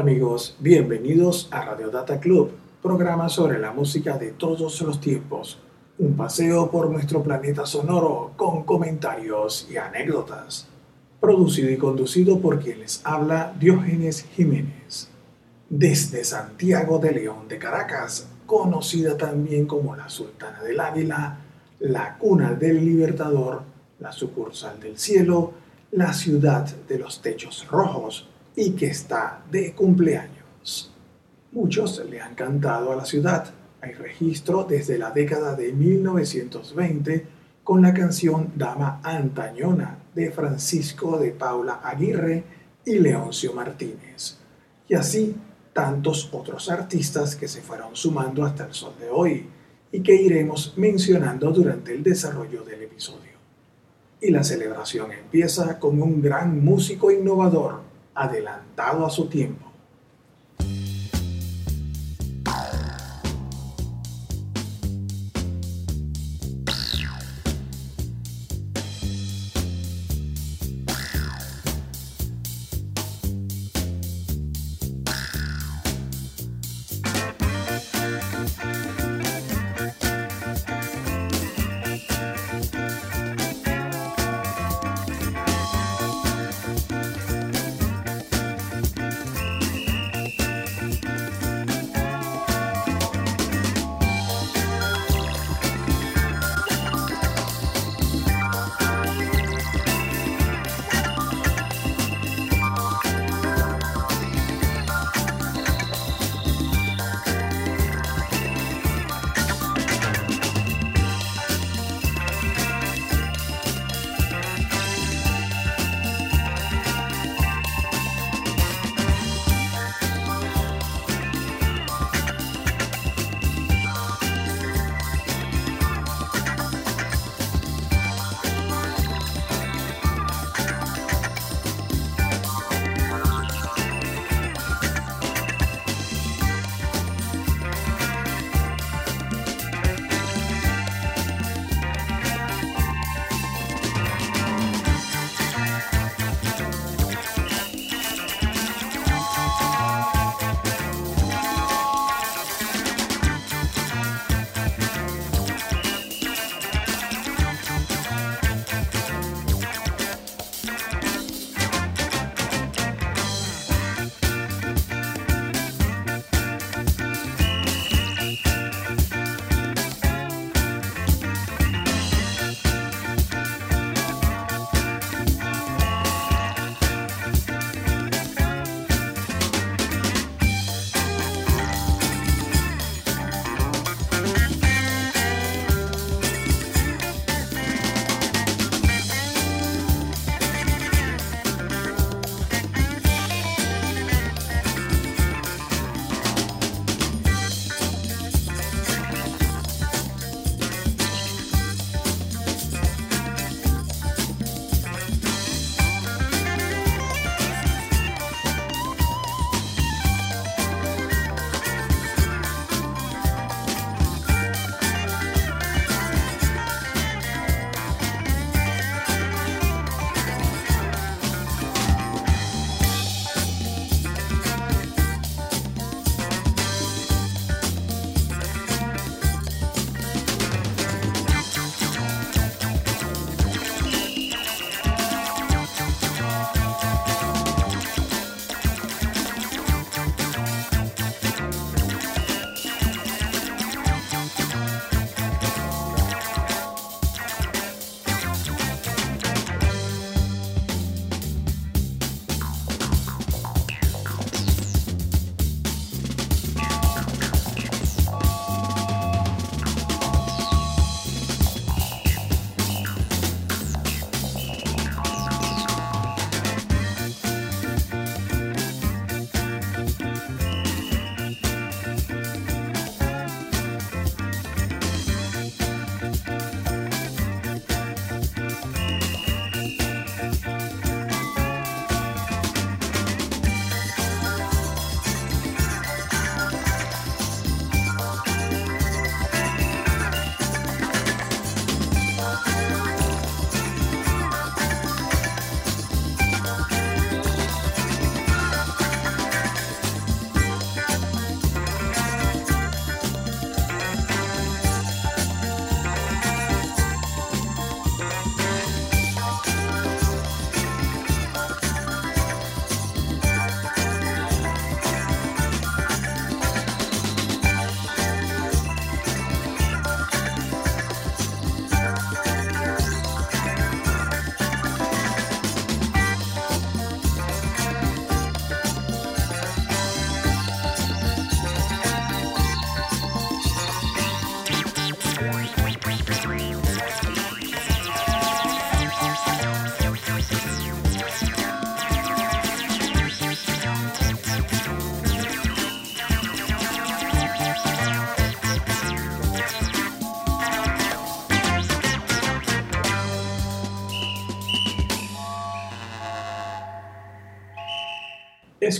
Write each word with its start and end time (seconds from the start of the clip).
Amigos, 0.00 0.56
bienvenidos 0.60 1.46
a 1.50 1.62
Radio 1.62 1.90
Data 1.90 2.18
Club, 2.20 2.52
programa 2.82 3.28
sobre 3.28 3.58
la 3.58 3.70
música 3.70 4.16
de 4.16 4.30
todos 4.30 4.80
los 4.80 4.98
tiempos. 4.98 5.58
Un 5.98 6.16
paseo 6.16 6.70
por 6.70 6.88
nuestro 6.88 7.22
planeta 7.22 7.66
sonoro 7.66 8.32
con 8.34 8.64
comentarios 8.64 9.68
y 9.70 9.76
anécdotas. 9.76 10.68
Producido 11.20 11.68
y 11.68 11.76
conducido 11.76 12.40
por 12.40 12.60
quien 12.60 12.80
les 12.80 13.02
habla 13.04 13.52
Diógenes 13.60 14.24
Jiménez. 14.34 15.10
Desde 15.68 16.24
Santiago 16.24 16.98
de 16.98 17.12
León 17.12 17.46
de 17.46 17.58
Caracas, 17.58 18.26
conocida 18.46 19.18
también 19.18 19.66
como 19.66 19.94
la 19.94 20.08
Sultana 20.08 20.62
del 20.62 20.80
Águila, 20.80 21.40
la 21.78 22.16
cuna 22.16 22.54
del 22.54 22.82
Libertador, 22.82 23.64
la 23.98 24.12
sucursal 24.12 24.80
del 24.80 24.96
cielo, 24.96 25.52
la 25.90 26.14
ciudad 26.14 26.64
de 26.88 26.98
los 26.98 27.20
techos 27.20 27.68
rojos, 27.68 28.29
y 28.56 28.72
que 28.72 28.86
está 28.86 29.42
de 29.50 29.72
cumpleaños. 29.72 30.92
Muchos 31.52 32.04
le 32.08 32.20
han 32.20 32.34
cantado 32.34 32.92
a 32.92 32.96
la 32.96 33.04
ciudad. 33.04 33.52
Hay 33.80 33.92
registro 33.92 34.64
desde 34.64 34.98
la 34.98 35.10
década 35.10 35.54
de 35.56 35.72
1920 35.72 37.26
con 37.64 37.82
la 37.82 37.94
canción 37.94 38.52
Dama 38.56 39.00
Antañona 39.02 39.98
de 40.14 40.30
Francisco 40.30 41.18
de 41.18 41.30
Paula 41.32 41.80
Aguirre 41.82 42.44
y 42.84 42.98
Leoncio 42.98 43.52
Martínez. 43.52 44.38
Y 44.88 44.94
así 44.94 45.34
tantos 45.72 46.28
otros 46.32 46.68
artistas 46.70 47.36
que 47.36 47.48
se 47.48 47.62
fueron 47.62 47.94
sumando 47.94 48.44
hasta 48.44 48.66
el 48.66 48.74
sol 48.74 48.94
de 49.00 49.08
hoy 49.08 49.46
y 49.92 50.02
que 50.02 50.14
iremos 50.14 50.74
mencionando 50.76 51.50
durante 51.50 51.92
el 51.92 52.02
desarrollo 52.02 52.64
del 52.64 52.82
episodio. 52.82 53.30
Y 54.20 54.30
la 54.30 54.44
celebración 54.44 55.12
empieza 55.12 55.78
con 55.78 56.00
un 56.02 56.20
gran 56.20 56.62
músico 56.62 57.10
innovador 57.10 57.89
adelantado 58.14 59.06
a 59.06 59.10
su 59.10 59.26
tiempo. 59.26 59.69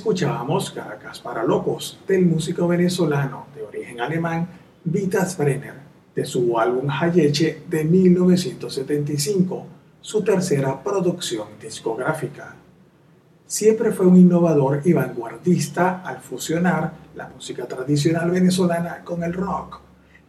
Escuchábamos 0.01 0.71
Caracas 0.71 1.21
para 1.21 1.45
Locos 1.45 1.99
del 2.09 2.25
músico 2.25 2.67
venezolano 2.67 3.49
de 3.55 3.63
origen 3.63 4.01
alemán 4.01 4.49
Vitas 4.83 5.37
Brenner 5.37 5.75
de 6.17 6.25
su 6.25 6.59
álbum 6.59 6.89
Hayeche 6.89 7.65
de 7.69 7.85
1975, 7.85 9.67
su 10.01 10.25
tercera 10.25 10.83
producción 10.83 11.49
discográfica. 11.61 12.55
Siempre 13.45 13.93
fue 13.93 14.07
un 14.07 14.17
innovador 14.17 14.81
y 14.87 14.95
vanguardista 14.95 16.01
al 16.01 16.21
fusionar 16.21 16.95
la 17.15 17.29
música 17.29 17.69
tradicional 17.69 18.31
venezolana 18.31 19.05
con 19.05 19.23
el 19.23 19.35
rock. 19.35 19.83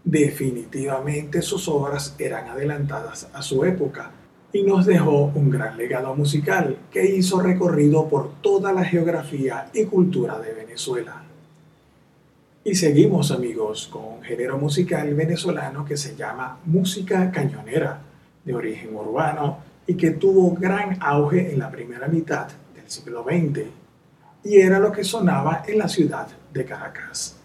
Definitivamente 0.04 1.42
sus 1.42 1.70
obras 1.70 2.14
eran 2.20 2.50
adelantadas 2.50 3.30
a 3.34 3.42
su 3.42 3.64
época 3.64 4.12
y 4.54 4.64
nos 4.64 4.86
dejó 4.86 5.32
un 5.34 5.50
gran 5.50 5.78
legado 5.78 6.16
musical 6.16 6.78
que 6.92 7.06
hizo 7.06 7.42
recorrido 7.42 8.08
por 8.08 8.34
toda 8.42 8.74
la 8.74 8.84
geografía 8.84 9.70
y 9.74 9.86
cultura 9.86 10.40
de 10.40 10.54
Venezuela. 10.54 11.24
Y 12.64 12.76
seguimos 12.76 13.32
amigos 13.32 13.88
con 13.92 14.04
un 14.04 14.22
género 14.22 14.58
musical 14.58 15.14
venezolano 15.14 15.86
que 15.86 15.98
se 15.98 16.16
llama 16.16 16.60
música 16.66 17.32
cañonera, 17.32 18.02
de 18.44 18.54
origen 18.54 18.96
urbano 18.96 19.60
y 19.86 19.96
que 19.96 20.12
tuvo 20.12 20.56
gran 20.56 20.98
auge 21.00 21.54
en 21.54 21.60
la 21.60 21.70
primera 21.70 22.08
mitad 22.08 22.48
del 22.76 22.90
siglo 22.90 23.24
XX, 23.24 23.68
y 24.44 24.58
era 24.58 24.80
lo 24.80 24.92
que 24.92 25.04
sonaba 25.04 25.64
en 25.68 25.78
la 25.78 25.88
ciudad 25.88 26.28
de 26.52 26.66
Caracas. 26.66 27.38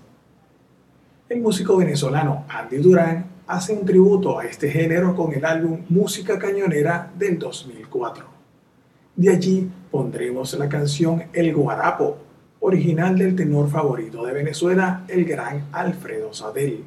El 1.28 1.40
músico 1.40 1.76
venezolano 1.76 2.44
Andy 2.48 2.78
Durán 2.78 3.35
hace 3.46 3.72
un 3.72 3.86
tributo 3.86 4.38
a 4.38 4.44
este 4.44 4.70
género 4.70 5.14
con 5.14 5.32
el 5.32 5.44
álbum 5.44 5.80
Música 5.88 6.38
Cañonera 6.38 7.10
del 7.16 7.38
2004. 7.38 8.24
De 9.14 9.30
allí 9.30 9.70
pondremos 9.90 10.52
la 10.54 10.68
canción 10.68 11.24
El 11.32 11.54
Guarapo, 11.54 12.18
original 12.60 13.16
del 13.16 13.36
tenor 13.36 13.70
favorito 13.70 14.24
de 14.24 14.32
Venezuela, 14.32 15.04
el 15.08 15.24
gran 15.24 15.66
Alfredo 15.72 16.32
Sadel. 16.34 16.84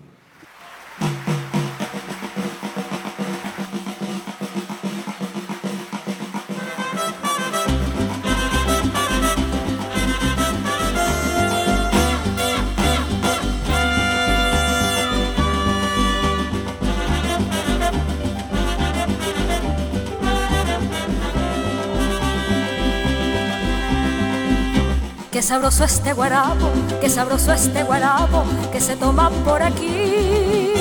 Qué 25.40 25.44
sabroso 25.44 25.86
este 25.86 26.12
guarapo, 26.12 26.70
qué 27.00 27.10
sabroso 27.10 27.54
este 27.54 27.84
guarapo 27.84 28.44
que 28.74 28.82
se 28.82 28.98
toma 28.98 29.30
por 29.46 29.64
aquí. 29.64 30.74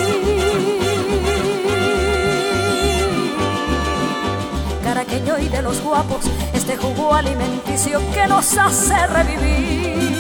Caraqueño 4.83 5.39
y 5.39 5.49
de 5.49 5.63
los 5.63 5.81
guapos, 5.81 6.25
este 6.53 6.77
jugo 6.77 7.15
alimenticio 7.15 8.01
que 8.13 8.27
nos 8.27 8.59
hace 8.59 9.07
revivir. 9.07 10.19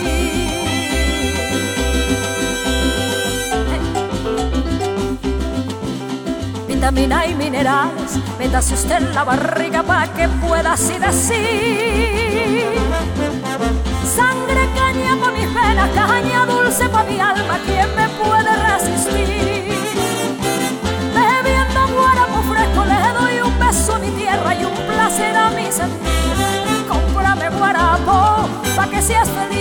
Vitamina 6.68 7.26
y 7.26 7.34
minerales, 7.34 8.20
métase 8.38 8.74
usted 8.74 8.98
en 8.98 9.14
la 9.16 9.24
barriga 9.24 9.82
para 9.82 10.12
que 10.12 10.28
pueda 10.28 10.74
así 10.74 10.96
decir 10.96 12.28
Sangre 14.18 14.68
caña 14.74 15.12
pa' 15.20 15.30
mis 15.30 15.48
venas, 15.54 15.90
caña 15.94 16.44
dulce 16.44 16.88
pa' 16.88 17.04
mi 17.04 17.20
alma, 17.20 17.56
¿quién 17.64 17.88
me 17.94 18.08
puede 18.20 18.52
resistir? 18.68 19.28
Bebiendo 21.14 21.80
guarapo 21.96 22.38
fresco 22.50 22.80
le 22.92 23.00
doy 23.18 23.34
un 23.48 23.54
beso 23.60 23.94
a 23.94 23.98
mi 24.00 24.10
tierra 24.10 24.50
y 24.60 24.64
un 24.64 24.74
placer 24.88 25.36
a 25.36 25.50
mi 25.50 25.70
sentir. 25.70 26.84
Cómprame 26.88 27.48
guarapo 27.50 28.48
pa' 28.74 28.88
que 28.90 29.00
seas 29.00 29.28
feliz. 29.28 29.58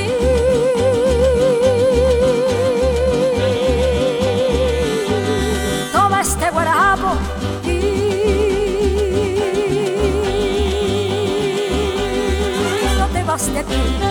Este 13.38 13.52
de 13.52 13.60
aquí. 13.60 14.07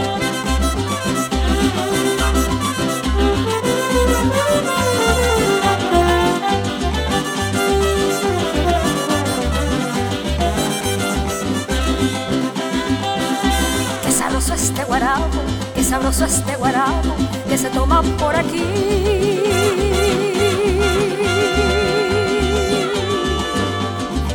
Sabroso 16.13 16.25
este 16.25 16.57
guarapo 16.57 17.17
que 17.49 17.59
se 17.59 17.69
toma 17.71 18.03
por 18.03 18.37
aquí. 18.37 18.63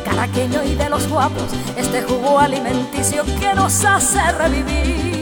Caraqueño 0.04 0.62
y 0.64 0.74
de 0.74 0.90
los 0.90 1.08
guapos, 1.08 1.44
este 1.76 2.02
jugo 2.02 2.38
alimenticio 2.38 3.24
que 3.40 3.54
nos 3.54 3.84
hace 3.84 4.20
revivir. 4.32 5.12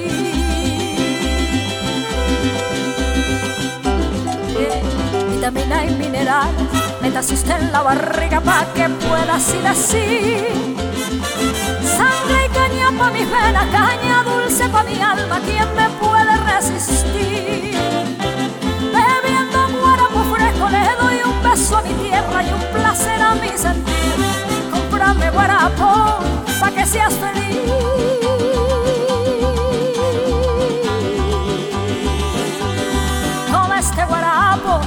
vitamina 5.30 5.84
y 5.86 5.90
minerales, 5.94 6.68
métase 7.00 7.34
usted 7.34 7.60
en 7.60 7.72
la 7.72 7.82
barriga 7.82 8.40
pa' 8.40 8.66
que 8.74 8.88
pueda 8.88 9.36
así 9.36 9.58
decir 9.58 10.69
pa' 13.00 13.10
mis 13.10 13.28
venas, 13.30 13.66
caña 13.72 14.22
dulce 14.22 14.68
pa' 14.68 14.84
mi 14.84 15.00
alma, 15.00 15.40
¿quién 15.46 15.68
me 15.74 15.88
puede 16.02 16.34
resistir? 16.52 17.74
Bebiendo 18.96 19.58
guarapo 19.80 20.20
fresco 20.32 20.68
le 20.76 20.84
doy 21.00 21.16
un 21.30 21.36
beso 21.42 21.78
a 21.78 21.82
mi 21.82 21.94
tierra 22.04 22.38
y 22.48 22.52
un 22.58 22.64
placer 22.74 23.22
a 23.22 23.34
mi 23.42 23.52
sentir. 23.64 24.16
Cómprame 24.70 25.30
guarapo 25.30 25.88
pa' 26.60 26.70
que 26.76 26.84
seas 26.84 27.14
feliz. 27.14 27.56
Toma 33.50 33.78
este 33.78 34.04
guarapo 34.04 34.80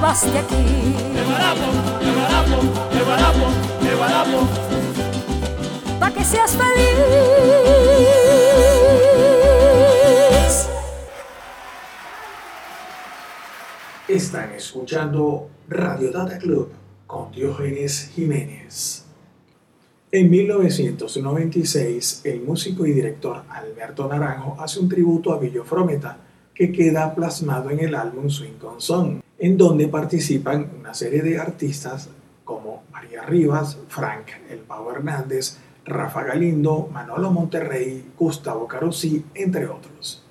vas 0.00 0.32
de 0.32 0.38
aquí. 0.38 1.09
El 1.30 1.36
guarapo, 1.36 1.66
el 2.00 2.12
guarapo, 2.12 2.60
el 2.92 3.04
guarapo, 3.04 3.46
el 3.88 3.96
guarapo. 3.96 4.48
Pa' 6.00 6.10
que 6.10 6.24
seas 6.24 6.56
feliz. 6.56 6.88
Están 14.08 14.50
escuchando 14.54 15.48
Radio 15.68 16.10
Data 16.10 16.36
Club 16.38 16.72
con 17.06 17.30
Diógenes 17.30 18.10
Jiménez. 18.12 19.04
En 20.10 20.28
1996, 20.30 22.22
el 22.24 22.40
músico 22.40 22.84
y 22.86 22.92
director 22.92 23.44
Alberto 23.48 24.08
Naranjo 24.08 24.56
hace 24.60 24.80
un 24.80 24.88
tributo 24.88 25.32
a 25.32 25.38
Villo 25.38 25.62
Frometa 25.62 26.18
que 26.52 26.72
queda 26.72 27.14
plasmado 27.14 27.70
en 27.70 27.78
el 27.78 27.94
álbum 27.94 28.28
Swing 28.28 28.58
con 28.58 28.80
Son 28.80 29.22
en 29.40 29.56
donde 29.56 29.88
participan 29.88 30.70
una 30.78 30.92
serie 30.92 31.22
de 31.22 31.38
artistas 31.38 32.10
como 32.44 32.82
María 32.92 33.22
Rivas, 33.22 33.78
Frank 33.88 34.26
El 34.50 34.58
Pau 34.58 34.90
Hernández, 34.90 35.56
Rafa 35.86 36.24
Galindo, 36.24 36.90
Manolo 36.92 37.30
Monterrey, 37.30 38.04
Gustavo 38.18 38.68
Carosí, 38.68 39.24
entre 39.34 39.66
otros. 39.66 40.22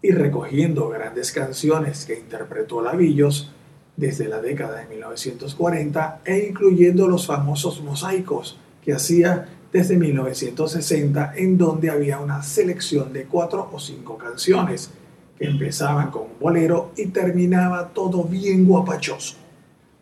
Y 0.00 0.10
recogiendo 0.10 0.88
grandes 0.88 1.32
canciones 1.32 2.06
que 2.06 2.18
interpretó 2.18 2.80
Lavillos 2.80 3.52
desde 3.94 4.26
la 4.26 4.40
década 4.40 4.80
de 4.80 4.86
1940 4.86 6.22
e 6.24 6.46
incluyendo 6.48 7.08
los 7.08 7.26
famosos 7.26 7.82
mosaicos 7.82 8.58
que 8.82 8.94
hacía 8.94 9.48
desde 9.70 9.98
1960 9.98 11.34
en 11.36 11.58
donde 11.58 11.90
había 11.90 12.20
una 12.20 12.42
selección 12.42 13.12
de 13.12 13.24
cuatro 13.24 13.68
o 13.70 13.78
cinco 13.78 14.16
canciones 14.16 14.90
Empezaba 15.38 16.10
con 16.10 16.22
un 16.22 16.38
bolero 16.40 16.92
y 16.96 17.06
terminaba 17.08 17.88
todo 17.88 18.24
bien 18.24 18.64
guapachoso. 18.64 19.36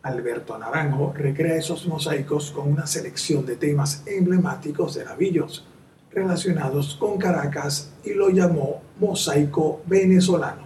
Alberto 0.01 0.57
Naranjo 0.57 1.13
recrea 1.13 1.55
esos 1.55 1.87
mosaicos 1.87 2.51
con 2.51 2.71
una 2.71 2.87
selección 2.87 3.45
de 3.45 3.55
temas 3.55 4.03
emblemáticos 4.05 4.93
de 4.95 5.03
Navillos 5.03 5.65
relacionados 6.11 6.95
con 6.95 7.17
Caracas 7.17 7.91
y 8.05 8.13
lo 8.13 8.29
llamó 8.29 8.81
mosaico 8.99 9.81
venezolano. 9.85 10.63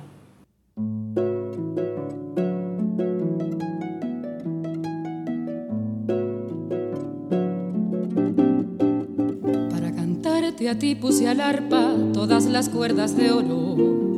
Para 9.71 9.95
cantarte 9.95 10.69
a 10.69 10.77
ti 10.77 10.95
puse 10.95 11.27
al 11.27 11.41
arpa 11.41 11.95
todas 12.13 12.45
las 12.45 12.69
cuerdas 12.69 13.17
de 13.17 13.31
oro 13.31 14.08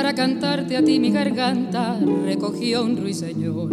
para 0.00 0.14
cantarte 0.14 0.78
a 0.78 0.82
ti 0.82 0.98
mi 0.98 1.10
garganta 1.10 2.00
recogió 2.24 2.84
un 2.84 2.96
ruiseñor. 2.96 3.68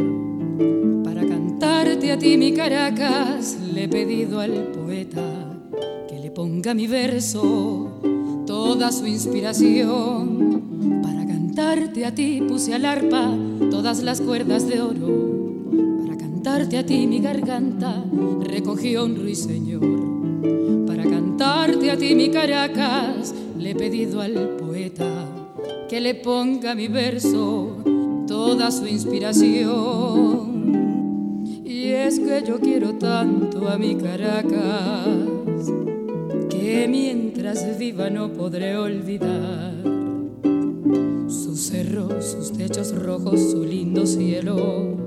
Para 1.02 1.26
cantarte 1.26 2.12
a 2.12 2.20
ti 2.20 2.36
mi 2.36 2.52
Caracas 2.52 3.58
le 3.74 3.86
he 3.86 3.88
pedido 3.88 4.42
al 4.42 4.52
poeta 4.74 5.24
que 6.10 6.20
le 6.20 6.30
ponga 6.30 6.74
mi 6.74 6.86
verso 6.86 8.02
toda 8.46 8.92
su 8.92 9.08
inspiración. 9.08 11.00
Para 11.02 11.26
cantarte 11.26 12.06
a 12.06 12.14
ti 12.14 12.44
puse 12.46 12.74
al 12.74 12.84
arpa 12.84 13.34
todas 13.72 14.04
las 14.04 14.20
cuerdas 14.20 14.68
de 14.68 14.82
oro. 14.82 16.04
Para 16.04 16.18
cantarte 16.18 16.78
a 16.78 16.86
ti 16.86 17.08
mi 17.08 17.20
garganta 17.22 18.04
recogió 18.44 19.06
un 19.06 19.16
ruiseñor 19.16 20.08
cantarte 21.38 21.92
a 21.92 21.98
ti 21.98 22.16
mi 22.16 22.30
Caracas, 22.32 23.34
le 23.60 23.72
he 23.72 23.76
pedido 23.76 24.22
al 24.22 24.58
poeta 24.58 25.37
que 25.90 26.02
le 26.02 26.16
ponga 26.16 26.76
mi 26.76 26.88
verso 26.88 27.78
toda 28.28 28.72
su 28.72 28.88
inspiración. 28.88 30.58
Y 31.64 31.92
es 31.92 32.20
que 32.20 32.44
yo 32.46 32.60
quiero 32.60 32.94
tanto 32.96 33.70
a 33.70 33.78
mi 33.78 33.96
Caracas 33.96 35.72
que 36.50 36.88
mientras 36.90 37.78
viva 37.78 38.10
no 38.10 38.34
podré 38.34 38.78
olvidar 38.78 39.74
sus 41.28 41.60
cerros, 41.60 42.26
sus 42.26 42.52
techos 42.52 42.96
rojos, 42.96 43.52
su 43.52 43.64
lindo 43.64 44.06
cielo, 44.06 44.98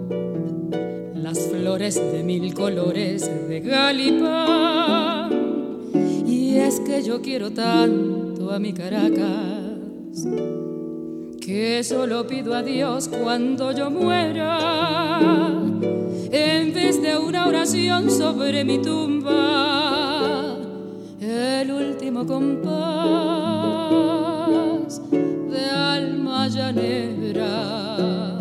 las 1.15 1.39
flores 1.49 1.97
de 1.97 2.23
mil 2.23 2.55
colores 2.55 3.31
de 3.49 3.61
Galipán 3.61 5.31
es 6.61 6.81
que 6.81 7.03
yo 7.03 7.21
quiero 7.23 7.51
tanto 7.51 8.51
a 8.51 8.59
mi 8.59 8.73
Caracas 8.73 10.27
que 11.50 11.83
solo 11.83 12.26
pido 12.28 12.54
a 12.54 12.62
Dios 12.62 13.09
cuando 13.09 13.73
yo 13.73 13.90
muera, 13.90 15.50
en 16.30 16.73
vez 16.73 17.02
de 17.02 17.19
una 17.19 17.49
oración 17.49 18.09
sobre 18.09 18.64
mi 18.64 18.80
tumba, 18.80 20.57
el 21.21 21.73
último 21.73 22.25
compás 22.25 22.71
de 25.11 25.64
alma 25.64 26.47
llanera. 26.47 28.39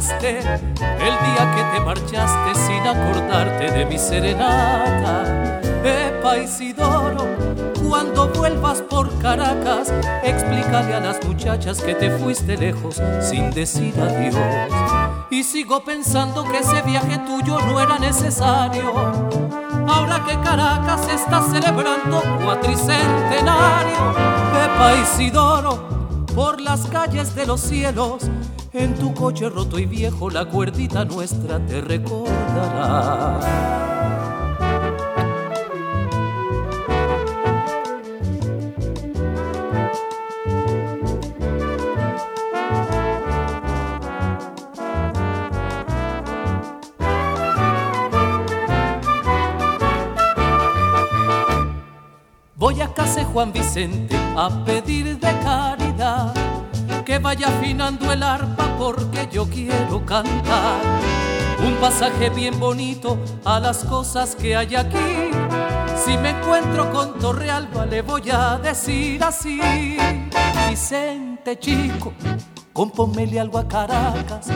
El 0.00 1.14
día 1.26 1.54
que 1.54 1.62
te 1.76 1.84
marchaste 1.84 2.54
sin 2.54 2.86
acordarte 2.86 3.70
de 3.70 3.84
mi 3.84 3.98
serenata. 3.98 5.60
Epa 5.84 6.38
Isidoro, 6.38 7.26
cuando 7.86 8.28
vuelvas 8.28 8.80
por 8.80 9.10
Caracas, 9.18 9.92
explícale 10.22 10.94
a 10.94 11.00
las 11.00 11.22
muchachas 11.26 11.82
que 11.82 11.94
te 11.94 12.10
fuiste 12.16 12.56
lejos 12.56 12.98
sin 13.20 13.50
decir 13.50 13.92
adiós. 14.00 14.72
Y 15.28 15.44
sigo 15.44 15.84
pensando 15.84 16.44
que 16.44 16.60
ese 16.60 16.80
viaje 16.80 17.18
tuyo 17.26 17.58
no 17.60 17.78
era 17.78 17.98
necesario. 17.98 18.94
Ahora 19.86 20.24
que 20.26 20.38
Caracas 20.40 21.08
está 21.12 21.42
celebrando 21.42 22.22
cuatricentenario, 22.42 24.14
Epa 24.64 24.94
Isidoro, 25.02 26.24
por 26.34 26.58
las 26.58 26.86
calles 26.86 27.34
de 27.34 27.44
los 27.44 27.60
cielos 27.60 28.30
en 28.72 28.94
tu 28.94 29.12
coche 29.14 29.48
roto 29.48 29.78
y 29.78 29.86
viejo 29.86 30.30
la 30.30 30.44
cuerdita 30.44 31.04
nuestra 31.04 31.64
te 31.66 31.80
recordará. 31.80 33.40
Voy 52.56 52.80
a 52.82 52.92
casa 52.92 53.24
Juan 53.24 53.52
Vicente 53.52 54.16
a 54.36 54.64
pedir 54.64 55.18
de 55.18 55.32
caridad 55.42 56.59
que 57.10 57.18
vaya 57.18 57.48
afinando 57.48 58.12
el 58.12 58.22
arpa 58.22 58.76
porque 58.78 59.28
yo 59.32 59.44
quiero 59.44 60.06
cantar 60.06 60.80
un 61.58 61.74
pasaje 61.80 62.30
bien 62.30 62.60
bonito 62.60 63.18
a 63.44 63.58
las 63.58 63.78
cosas 63.78 64.36
que 64.36 64.54
hay 64.54 64.76
aquí. 64.76 65.32
Si 66.04 66.16
me 66.18 66.30
encuentro 66.30 66.92
con 66.92 67.18
Torrealba 67.18 67.84
le 67.86 68.02
voy 68.02 68.30
a 68.30 68.58
decir 68.58 69.24
así, 69.24 69.60
Vicente 70.68 71.58
chico, 71.58 72.12
compónmele 72.72 73.40
algo 73.40 73.58
a 73.58 73.66
Caracas, 73.66 74.46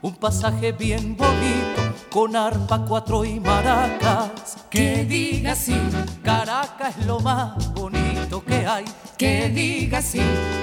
un 0.00 0.14
pasaje 0.14 0.70
bien 0.70 1.16
bonito 1.16 1.82
con 2.12 2.36
arpa, 2.36 2.84
cuatro 2.86 3.24
y 3.24 3.40
maracas. 3.40 4.56
Que 4.70 5.04
diga 5.04 5.50
así, 5.50 5.74
Caracas 6.22 6.96
es 6.96 7.06
lo 7.06 7.18
más 7.18 7.74
bonito 7.74 8.03
que 8.42 8.66
hay. 8.66 8.84
Que 9.18 9.48
diga 9.48 9.98
así, 9.98 10.20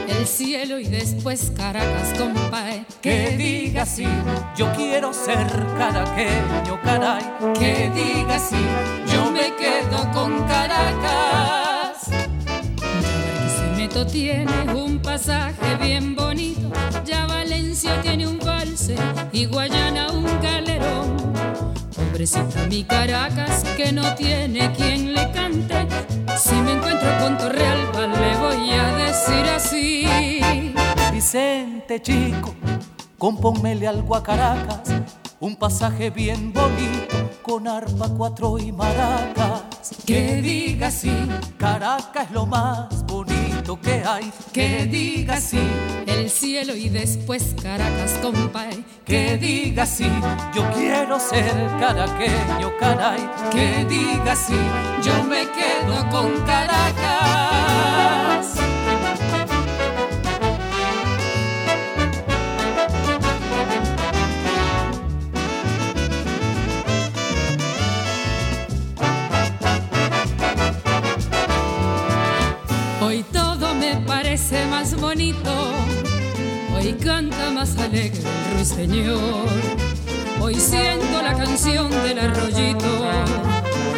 el 0.10 0.28
cielo 0.28 0.80
y 0.80 0.86
después 0.86 1.52
Caracas, 1.56 2.18
compadre. 2.18 2.86
Que 3.02 3.38
diga 3.38 3.84
así, 3.84 4.06
yo 4.58 4.72
quiero 4.74 5.14
ser 5.14 5.48
caraqueño, 5.78 6.82
caray. 6.84 7.24
Que 7.58 7.90
diga 7.96 8.36
así, 8.36 8.58
yo 9.14 9.32
me 9.32 9.54
quedo 9.56 10.12
con 10.12 10.46
Caracas. 10.48 12.10
Meto 13.78 14.06
tiene 14.06 14.74
un 14.74 15.00
pasaje 15.00 15.76
bien 15.82 16.16
bonito, 16.16 16.72
ya 17.06 17.26
Valencia 17.26 18.02
tiene 18.02 18.28
un 18.28 18.38
valse 18.40 18.96
y 19.32 19.46
Guayana 19.46 20.12
un 20.12 20.26
galerón. 20.42 21.16
Pobrecita 21.96 22.68
mi 22.70 22.84
Caracas 22.84 23.64
que 23.76 23.92
no 23.92 24.14
tiene 24.16 24.72
quien 24.74 25.14
le 25.14 25.32
cante. 25.32 25.51
Chico, 32.00 32.54
compónmele 33.18 33.86
algo 33.88 34.16
a 34.16 34.24
Caracas, 34.24 34.82
un 35.40 35.58
pasaje 35.58 36.10
bien 36.10 36.54
bonito 36.54 37.30
con 37.42 37.68
arpa, 37.68 38.08
cuatro 38.10 38.58
y 38.58 38.72
maracas. 38.72 39.64
Que 40.06 40.42
diga 40.42 40.88
así, 40.88 41.12
Caracas 41.58 42.28
es 42.28 42.32
lo 42.32 42.46
más 42.46 43.06
bonito 43.08 43.80
que 43.82 44.04
hay. 44.06 44.32
Que 44.54 44.86
diga 44.86 45.36
así, 45.36 45.60
el 46.08 46.30
cielo 46.30 46.76
y 46.76 46.88
después 46.88 47.56
Caracas, 47.62 48.14
compay. 48.22 48.86
Que 49.04 49.38
diga 49.38 49.84
así, 49.84 50.10
yo 50.56 50.64
quiero 50.72 51.20
ser 51.20 51.54
caraqueño, 51.80 52.72
caray. 52.80 53.30
Que 53.52 53.86
diga 53.86 54.32
así, 54.32 54.56
yo 55.04 55.24
me 55.26 55.42
quedo 55.50 56.10
con 56.10 56.32
Caracas. 56.46 57.51
Bonito, 75.00 75.52
hoy 76.76 76.94
canta 76.94 77.52
más 77.52 77.78
alegre 77.78 78.20
el 78.20 78.56
ruiseñor. 78.56 79.48
Hoy 80.42 80.56
siento 80.56 81.22
la 81.22 81.36
canción 81.36 81.92
del 81.92 82.18
arroyito 82.18 82.88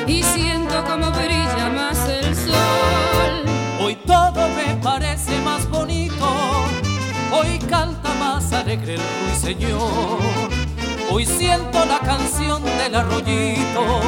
y 0.06 0.22
siento 0.24 0.84
como 0.84 1.10
brilla 1.12 1.70
más 1.74 1.98
el 2.10 2.36
sol. 2.36 3.46
Hoy 3.82 3.96
todo 4.06 4.50
me 4.50 4.76
parece 4.84 5.40
más 5.40 5.70
bonito, 5.70 6.28
hoy 7.32 7.60
canta 7.70 8.14
más 8.16 8.52
alegre 8.52 8.96
el 8.96 9.02
ruiseñor. 9.30 10.20
Hoy 11.10 11.26
siento 11.26 11.86
la 11.86 12.00
canción 12.00 12.62
del 12.62 12.96
arroyito 12.96 14.02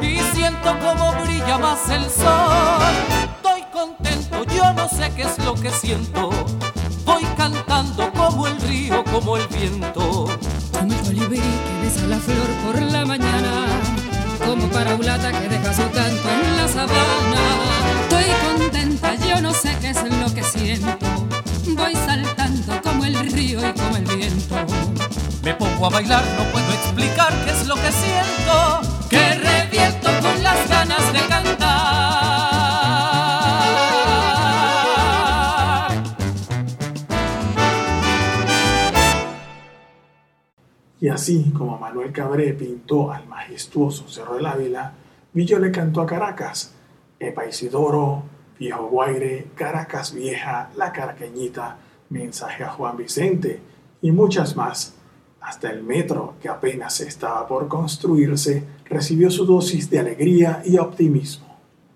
y 0.00 0.18
siento 0.36 0.78
como 0.78 1.12
brilla 1.24 1.58
más 1.58 1.90
el 1.90 2.08
sol 2.08 3.26
yo 4.44 4.72
no 4.72 4.88
sé 4.88 5.12
qué 5.14 5.22
es 5.22 5.38
lo 5.38 5.54
que 5.54 5.70
siento. 5.70 6.30
Voy 7.04 7.22
cantando 7.36 8.12
como 8.12 8.46
el 8.46 8.60
río, 8.62 9.04
como 9.04 9.36
el 9.36 9.46
viento. 9.48 10.26
Como 10.72 10.92
el 10.92 11.00
colibrí 11.00 11.40
que 11.40 11.80
besa 11.82 12.06
la 12.06 12.18
flor 12.18 12.48
por 12.64 12.82
la 12.82 13.06
mañana, 13.06 13.66
como 14.44 14.68
paraulata 14.68 15.32
que 15.32 15.48
deja 15.48 15.72
su 15.72 15.90
canto 15.90 16.28
en 16.30 16.56
la 16.56 16.68
sabana. 16.68 17.42
Estoy 18.02 18.24
contenta, 18.46 19.14
yo 19.14 19.40
no 19.40 19.52
sé 19.54 19.76
qué 19.80 19.90
es 19.90 20.02
lo 20.02 20.34
que 20.34 20.42
siento. 20.42 21.06
Voy 21.68 21.94
saltando 21.94 22.80
como 22.82 23.04
el 23.04 23.16
río 23.32 23.60
y 23.66 23.72
como 23.72 23.96
el 23.96 24.04
viento. 24.04 24.56
Me 25.42 25.54
pongo 25.54 25.86
a 25.86 25.90
bailar, 25.90 26.24
no 26.36 26.44
puedo 26.52 26.72
explicar 26.72 27.32
qué 27.44 27.52
es 27.52 27.66
lo 27.66 27.76
que 27.76 27.92
siento. 27.92 28.80
Que 29.08 29.34
reviento 29.34 30.08
con 30.20 30.42
las 30.42 30.68
ganas 30.68 31.12
de 31.12 31.20
cantar. 31.28 32.15
Y 41.00 41.08
así 41.08 41.52
como 41.56 41.78
Manuel 41.78 42.12
Cabré 42.12 42.54
pintó 42.54 43.12
al 43.12 43.26
majestuoso 43.26 44.08
Cerro 44.08 44.36
del 44.36 44.46
Ávila, 44.46 44.92
Villo 45.32 45.58
le 45.58 45.70
cantó 45.70 46.00
a 46.00 46.06
Caracas, 46.06 46.74
Epa 47.20 47.46
Isidoro, 47.46 48.22
Viejo 48.58 48.88
Guaire, 48.88 49.48
Caracas 49.54 50.14
Vieja, 50.14 50.70
La 50.76 50.92
Caraqueñita, 50.92 51.76
Mensaje 52.08 52.64
a 52.64 52.70
Juan 52.70 52.96
Vicente 52.96 53.60
y 54.00 54.12
muchas 54.12 54.56
más. 54.56 54.94
Hasta 55.40 55.70
el 55.70 55.82
metro, 55.82 56.34
que 56.40 56.48
apenas 56.48 57.00
estaba 57.00 57.46
por 57.46 57.68
construirse, 57.68 58.64
recibió 58.86 59.30
su 59.30 59.44
dosis 59.44 59.90
de 59.90 59.98
alegría 59.98 60.62
y 60.64 60.78
optimismo. 60.78 61.46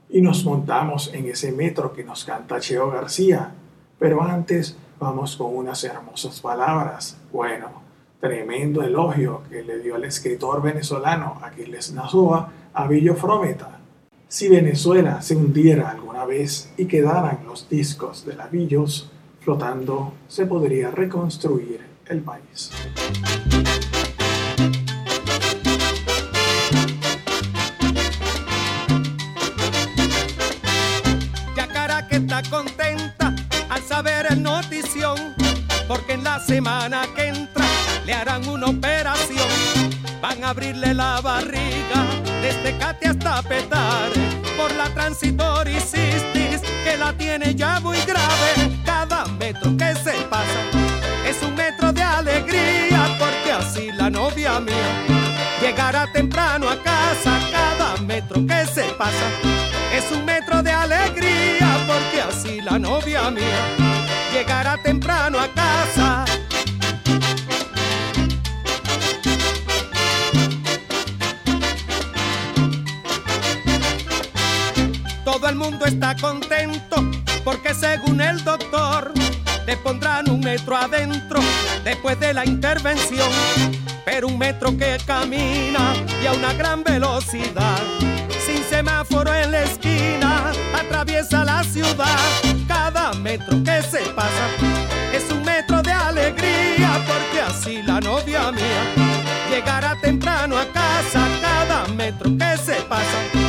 Y 0.09 0.21
nos 0.21 0.45
montamos 0.45 1.13
en 1.15 1.27
ese 1.27 1.51
metro 1.51 1.93
que 1.93 2.05
nos 2.05 2.25
canta 2.25 2.61
Cheo 2.61 2.91
García. 2.91 3.55
Pero 3.99 4.23
antes 4.23 4.77
vamos 4.99 5.37
con 5.37 5.57
unas 5.57 5.83
hermosas 5.83 6.41
palabras. 6.41 7.17
Bueno, 7.33 7.80
tremendo 8.21 8.83
elogio 8.83 9.43
que 9.49 9.63
le 9.63 9.79
dio 9.79 9.97
el 9.97 10.05
escritor 10.05 10.63
venezolano 10.63 11.39
Aquiles 11.43 11.93
Nazúa 11.93 12.53
a 12.75 12.87
Villo 12.87 13.17
Frometa. 13.17 13.81
Si 14.29 14.49
Venezuela 14.49 15.23
se 15.23 15.35
hundiera 15.35 15.91
alguna 15.91 16.25
vez 16.27 16.73
y 16.77 16.85
quedaran 16.85 17.41
los 17.47 17.69
discos 17.69 18.25
de 18.27 18.37
lavillos 18.37 19.11
flotando, 19.41 20.13
se 20.29 20.47
podría 20.47 20.91
reconstruir 20.91 21.81
el 22.07 22.21
país. 22.21 22.71
Ya 31.57 32.07
que 32.09 32.17
está 32.17 32.43
contenta 32.51 33.35
al 33.69 33.83
saber 33.83 34.27
el 34.31 34.43
notición, 34.43 35.17
porque 35.89 36.13
en 36.13 36.25
la 36.25 36.39
semana 36.41 37.03
que 37.17 37.29
entra 37.29 37.80
le 38.05 38.13
harán 38.13 38.47
una 38.49 38.67
operación. 38.67 39.49
Van 40.21 40.43
a 40.45 40.51
abrirle 40.51 40.95
la 40.95 41.21
barriga 41.21 42.07
desde 42.43 42.77
Cate 42.79 43.09
hasta 43.09 43.43
Petar 43.43 44.11
por 44.57 44.73
la 44.75 44.93
transitoricistis 44.95 46.61
que 46.85 46.97
la 46.99 47.13
tiene 47.15 47.55
ya 47.55 47.81
muy 47.81 47.99
grave. 48.07 48.79
Cada 48.85 49.25
metro 49.39 49.77
que 49.77 49.95
se 49.95 50.13
pasa 50.29 50.61
es 51.27 51.43
un 51.43 51.55
metro 51.55 51.93
de 51.93 52.03
alegría 52.03 53.17
porque 53.19 53.53
así 53.53 53.93
la 53.93 54.11
novia 54.11 54.61
mía 54.61 55.21
llegará 55.61 56.11
temprano 56.13 56.69
a 56.69 56.77
casa. 56.83 57.39
Cada 57.51 57.97
metro 58.03 58.47
que 58.47 58.67
se 58.67 58.85
pasa 58.99 59.27
es 59.95 60.11
un 60.13 60.25
metro 60.25 60.63
de 60.63 60.71
alegría 60.71 61.69
porque 61.87 62.21
así 62.21 62.61
la 62.61 62.79
novia 62.79 63.31
mía 63.31 63.63
llegará 64.33 64.77
temprano 64.83 65.39
a 65.39 65.49
casa. 65.49 66.25
Mundo 75.61 75.85
está 75.85 76.17
contento 76.17 77.05
porque 77.45 77.75
según 77.75 78.23
el 78.23 78.43
doctor 78.43 79.13
te 79.67 79.77
pondrán 79.77 80.31
un 80.31 80.41
metro 80.41 80.75
adentro 80.75 81.39
después 81.85 82.19
de 82.19 82.33
la 82.33 82.47
intervención. 82.47 83.29
Pero 84.07 84.29
un 84.29 84.39
metro 84.39 84.75
que 84.79 84.97
camina 85.07 85.95
y 86.23 86.27
a 86.27 86.33
una 86.33 86.55
gran 86.55 86.83
velocidad, 86.83 87.79
sin 88.47 88.65
semáforo 88.71 89.35
en 89.35 89.53
la 89.53 89.65
esquina, 89.65 90.51
atraviesa 90.75 91.45
la 91.45 91.63
ciudad. 91.63 92.19
Cada 92.67 93.13
metro 93.13 93.63
que 93.63 93.83
se 93.83 94.01
pasa 94.17 94.47
es 95.13 95.31
un 95.31 95.43
metro 95.45 95.83
de 95.83 95.93
alegría 95.93 97.05
porque 97.07 97.41
así 97.43 97.83
la 97.83 98.01
novia 98.01 98.51
mía 98.51 98.83
llegará 99.51 99.95
temprano 100.01 100.57
a 100.57 100.65
casa. 100.73 101.29
Cada 101.43 101.87
metro 101.89 102.31
que 102.31 102.57
se 102.57 102.81
pasa 102.89 103.40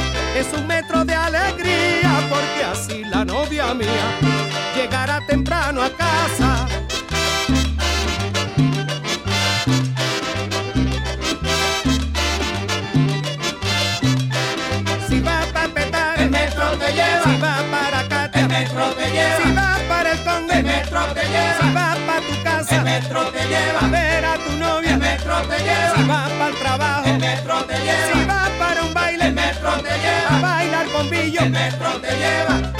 metro 18.73 18.93
te 18.95 19.11
lleva. 19.11 19.37
Si 19.43 19.51
va 19.53 19.77
para 19.87 20.11
el 20.11 20.23
conde, 20.23 20.53
El 20.57 20.63
metro 20.63 21.05
te 21.13 21.21
lleva. 21.27 21.57
Si 21.61 21.73
va 21.73 21.95
para 22.05 22.21
tu 22.21 22.43
casa, 22.43 22.75
El 22.77 22.83
metro 22.83 23.25
te 23.31 23.39
lleva. 23.47 23.79
a 23.81 23.87
ver 23.87 24.25
a 24.25 24.35
tu 24.37 24.51
novia. 24.57 24.91
El 24.91 24.97
metro 24.99 25.35
te 25.43 25.57
lleva. 25.59 25.95
Si 25.95 26.03
va 26.07 26.23
para 26.37 26.47
el 26.47 26.55
trabajo, 26.55 27.09
El 27.09 27.19
metro 27.19 27.65
te 27.65 27.77
lleva. 27.79 28.13
Si 28.13 28.25
va 28.25 28.49
para 28.59 28.81
un 28.83 28.93
baile, 28.93 29.25
El 29.27 29.33
metro 29.33 29.71
te 29.81 29.89
a 29.91 29.97
lleva. 29.97 30.39
bailar 30.41 30.85
con 30.87 31.09
billo, 31.09 31.41
El 31.41 31.49
metro 31.51 31.89
te 32.01 32.11
lleva. 32.17 32.71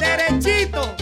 derechito. 0.00 0.94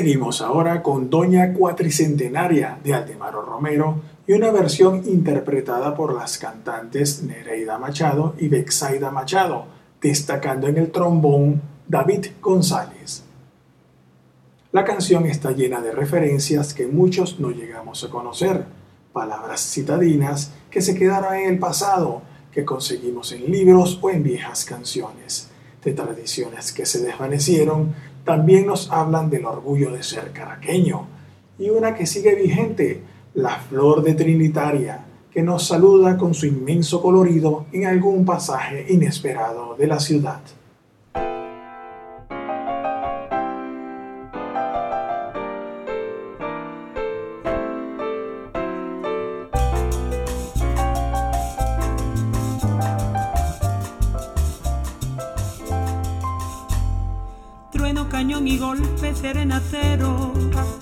Seguimos 0.00 0.40
ahora 0.40 0.82
con 0.82 1.10
Doña 1.10 1.52
Cuatricentenaria 1.52 2.78
de 2.82 2.94
Aldemaro 2.94 3.42
Romero 3.42 4.00
y 4.26 4.32
una 4.32 4.50
versión 4.50 5.02
interpretada 5.06 5.94
por 5.94 6.14
las 6.14 6.38
cantantes 6.38 7.22
Nereida 7.22 7.76
Machado 7.76 8.34
y 8.38 8.48
Bexaida 8.48 9.10
Machado, 9.10 9.66
destacando 10.00 10.68
en 10.68 10.78
el 10.78 10.90
trombón 10.90 11.60
David 11.86 12.28
González. 12.40 13.24
La 14.72 14.86
canción 14.86 15.26
está 15.26 15.50
llena 15.50 15.82
de 15.82 15.92
referencias 15.92 16.72
que 16.72 16.86
muchos 16.86 17.38
no 17.38 17.50
llegamos 17.50 18.02
a 18.02 18.08
conocer, 18.08 18.64
palabras 19.12 19.60
citadinas 19.60 20.54
que 20.70 20.80
se 20.80 20.94
quedaron 20.94 21.34
en 21.34 21.50
el 21.50 21.58
pasado, 21.58 22.22
que 22.50 22.64
conseguimos 22.64 23.32
en 23.32 23.52
libros 23.52 23.98
o 24.00 24.08
en 24.08 24.22
viejas 24.22 24.64
canciones, 24.64 25.50
de 25.84 25.92
tradiciones 25.92 26.72
que 26.72 26.86
se 26.86 27.00
desvanecieron, 27.00 27.94
también 28.30 28.64
nos 28.64 28.92
hablan 28.92 29.28
del 29.28 29.44
orgullo 29.44 29.90
de 29.90 30.04
ser 30.04 30.30
caraqueño, 30.30 31.04
y 31.58 31.68
una 31.68 31.96
que 31.96 32.06
sigue 32.06 32.36
vigente, 32.36 33.02
la 33.34 33.56
flor 33.58 34.04
de 34.04 34.14
Trinitaria, 34.14 35.04
que 35.32 35.42
nos 35.42 35.66
saluda 35.66 36.16
con 36.16 36.32
su 36.32 36.46
inmenso 36.46 37.02
colorido 37.02 37.66
en 37.72 37.86
algún 37.86 38.24
pasaje 38.24 38.86
inesperado 38.88 39.74
de 39.74 39.88
la 39.88 39.98
ciudad. 39.98 40.42
Serenatero. 59.20 60.79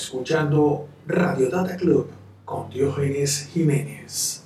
Escuchando 0.00 0.88
Radio 1.06 1.50
Data 1.50 1.76
Club 1.76 2.08
con 2.46 2.70
Diógenes 2.70 3.50
Jiménez. 3.52 4.42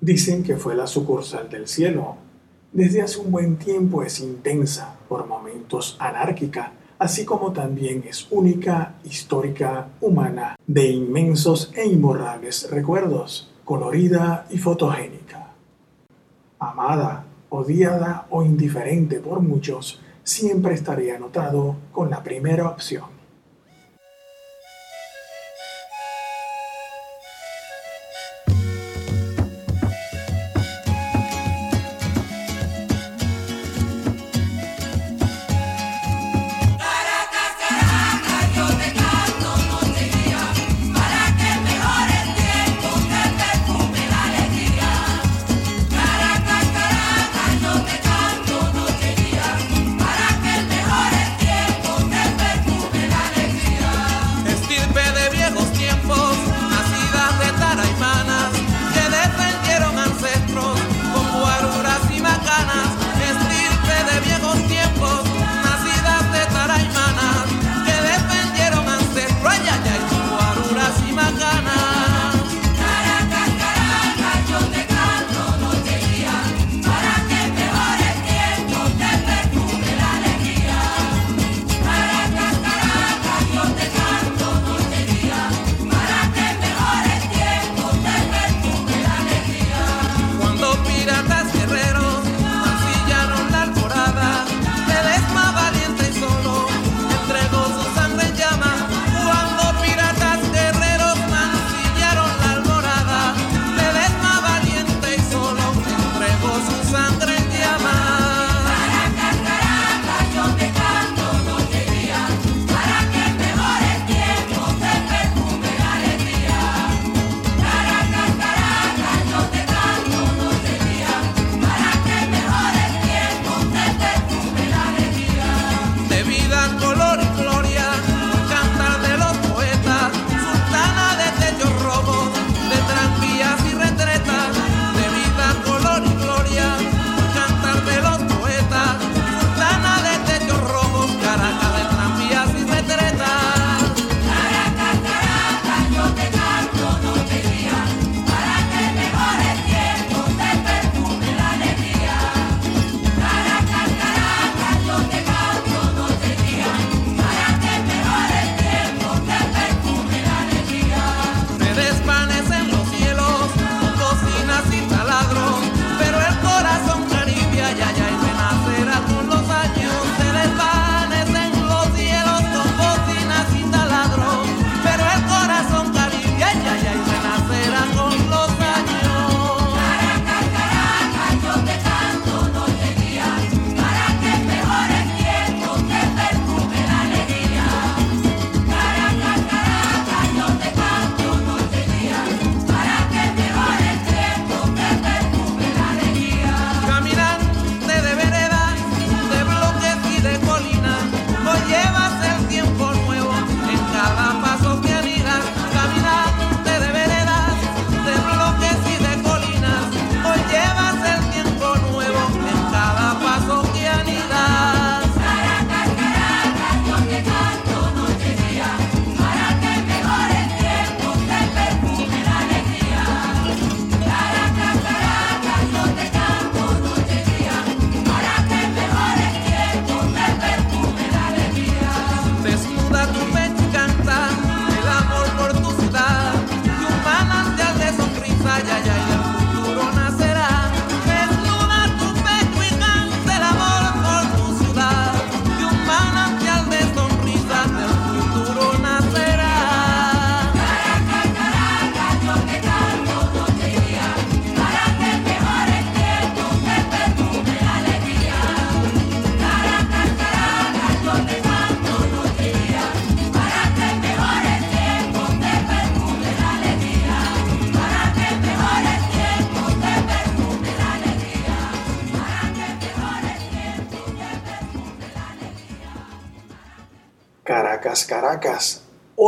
Dicen 0.00 0.42
que 0.42 0.56
fue 0.56 0.74
la 0.74 0.88
sucursal 0.88 1.48
del 1.48 1.68
cielo. 1.68 2.16
Desde 2.72 3.02
hace 3.02 3.18
un 3.18 3.30
buen 3.30 3.56
tiempo 3.56 4.02
es 4.02 4.18
intensa, 4.18 4.96
por 5.08 5.28
momentos 5.28 5.96
anárquica, 6.00 6.72
así 6.98 7.24
como 7.24 7.52
también 7.52 8.02
es 8.04 8.26
única, 8.32 8.94
histórica, 9.04 9.90
humana, 10.00 10.56
de 10.66 10.90
inmensos 10.90 11.72
e 11.76 11.86
imborrables 11.86 12.68
recuerdos, 12.68 13.52
colorida 13.64 14.46
y 14.50 14.58
fotogénica. 14.58 15.52
Amada, 16.58 17.26
odiada 17.48 18.26
o 18.30 18.42
indiferente 18.42 19.20
por 19.20 19.40
muchos, 19.40 20.00
siempre 20.24 20.74
estaría 20.74 21.14
anotado 21.14 21.76
con 21.92 22.10
la 22.10 22.24
primera 22.24 22.68
opción. 22.68 23.19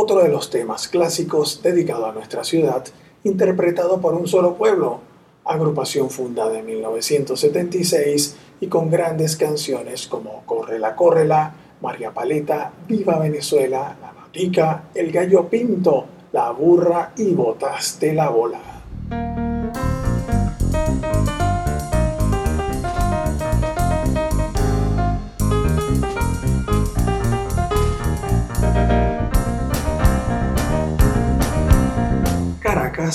Otro 0.03 0.21
de 0.21 0.27
los 0.27 0.49
temas 0.49 0.89
clásicos 0.89 1.61
dedicado 1.63 2.05
a 2.05 2.11
nuestra 2.11 2.43
ciudad, 2.43 2.83
interpretado 3.23 4.01
por 4.01 4.13
un 4.15 4.27
solo 4.27 4.55
pueblo, 4.55 4.99
agrupación 5.45 6.09
fundada 6.09 6.59
en 6.59 6.65
1976 6.65 8.35
y 8.59 8.67
con 8.67 8.91
grandes 8.91 9.37
canciones 9.37 10.07
como 10.07 10.43
Córrela, 10.45 10.97
Córrela, 10.97 11.53
María 11.81 12.11
Paleta, 12.11 12.73
Viva 12.85 13.17
Venezuela, 13.17 13.95
La 14.01 14.11
Matica, 14.11 14.83
El 14.93 15.09
Gallo 15.09 15.47
Pinto, 15.47 16.05
La 16.33 16.51
Burra 16.51 17.13
y 17.15 17.33
Botaste 17.33 18.13
la 18.13 18.27
Bola. 18.27 18.72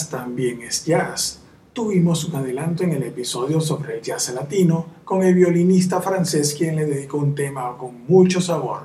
También 0.06 0.62
es 0.62 0.84
jazz. 0.84 1.40
Tuvimos 1.72 2.24
un 2.24 2.36
adelanto 2.36 2.84
en 2.84 2.92
el 2.92 3.02
episodio 3.02 3.60
sobre 3.60 3.96
el 3.96 4.02
jazz 4.02 4.32
latino 4.32 4.86
con 5.04 5.22
el 5.22 5.34
violinista 5.34 6.00
francés 6.00 6.54
quien 6.56 6.76
le 6.76 6.86
dedicó 6.86 7.18
un 7.18 7.34
tema 7.34 7.76
con 7.76 8.06
mucho 8.06 8.40
sabor. 8.40 8.82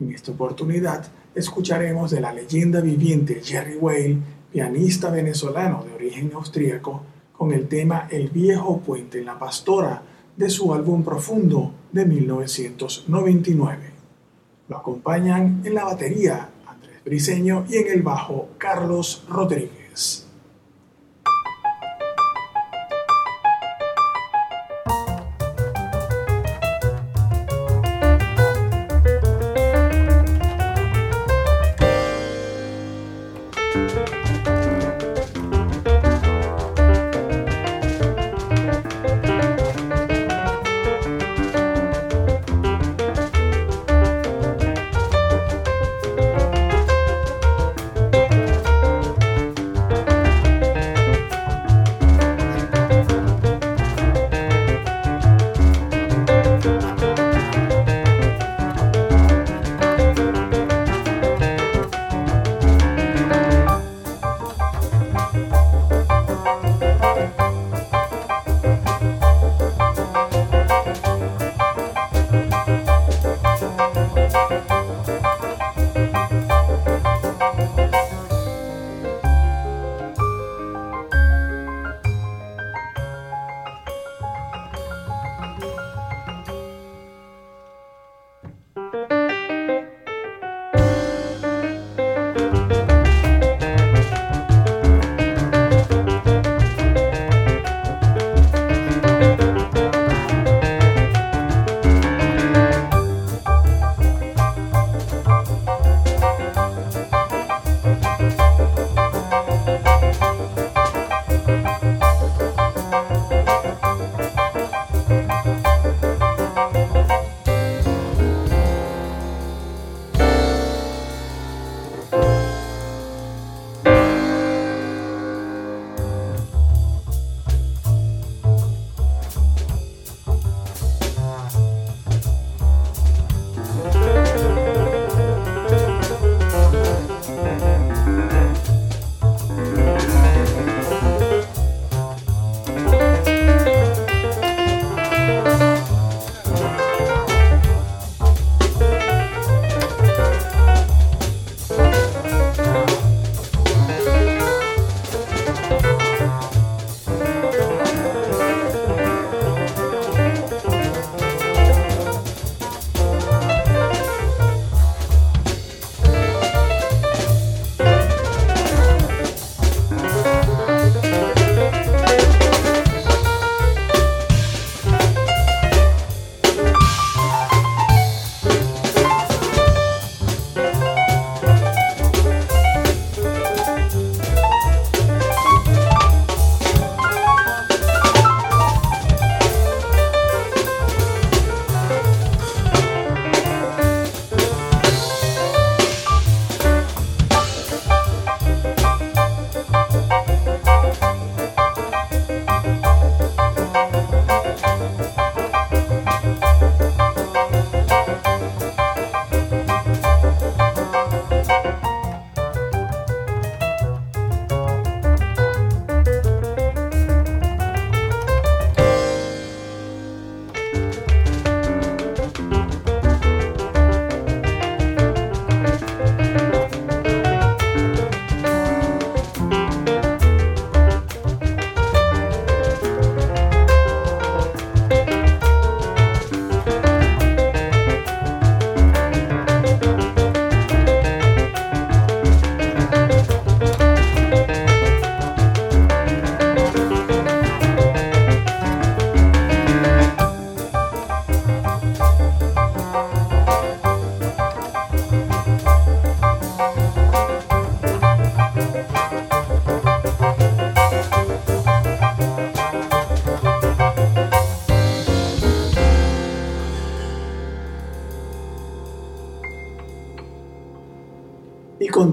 En 0.00 0.12
esta 0.12 0.32
oportunidad 0.32 1.06
escucharemos 1.34 2.10
de 2.10 2.20
la 2.20 2.32
leyenda 2.32 2.80
viviente 2.80 3.42
Jerry 3.44 3.76
Whale, 3.76 4.18
pianista 4.50 5.10
venezolano 5.10 5.84
de 5.84 5.94
origen 5.94 6.32
austríaco, 6.34 7.02
con 7.32 7.52
el 7.52 7.68
tema 7.68 8.08
El 8.10 8.30
viejo 8.30 8.80
puente 8.80 9.18
en 9.18 9.26
la 9.26 9.38
pastora 9.38 10.02
de 10.36 10.48
su 10.48 10.72
álbum 10.72 11.04
Profundo 11.04 11.72
de 11.92 12.06
1999. 12.06 13.90
Lo 14.68 14.78
acompañan 14.78 15.62
en 15.64 15.74
la 15.74 15.84
batería 15.84 16.48
Briseño 17.06 17.64
y 17.68 17.76
en 17.76 17.88
el 17.88 18.02
bajo 18.02 18.48
Carlos 18.58 19.22
Rodríguez. 19.28 20.25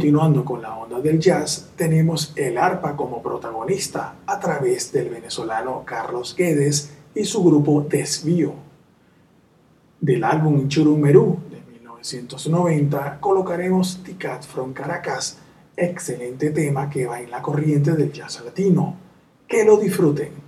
Continuando 0.04 0.44
con 0.44 0.62
la 0.62 0.76
onda 0.76 1.00
del 1.00 1.18
jazz, 1.18 1.70
tenemos 1.78 2.34
el 2.36 2.58
arpa 2.58 2.94
como 2.94 3.24
protagonista 3.24 4.16
a 4.26 4.38
través 4.38 4.92
del 4.92 5.10
venezolano 5.10 5.84
Carlos 5.86 6.36
Guedes 6.38 6.92
y 7.16 7.24
su 7.24 7.42
grupo 7.42 7.86
Desvío. 7.88 8.54
Del 10.02 10.26
álbum 10.26 10.68
Churumerú 10.68 11.40
de 11.50 11.62
1990 11.72 13.20
colocaremos 13.22 14.04
Ticat 14.04 14.44
from 14.44 14.74
Caracas, 14.74 15.38
excelente 15.78 16.50
tema 16.50 16.90
que 16.90 17.06
va 17.06 17.22
en 17.22 17.32
la 17.32 17.42
corriente 17.42 17.94
del 17.94 18.12
jazz 18.12 18.44
latino. 18.44 18.98
Que 19.48 19.64
lo 19.64 19.78
disfruten. 19.78 20.43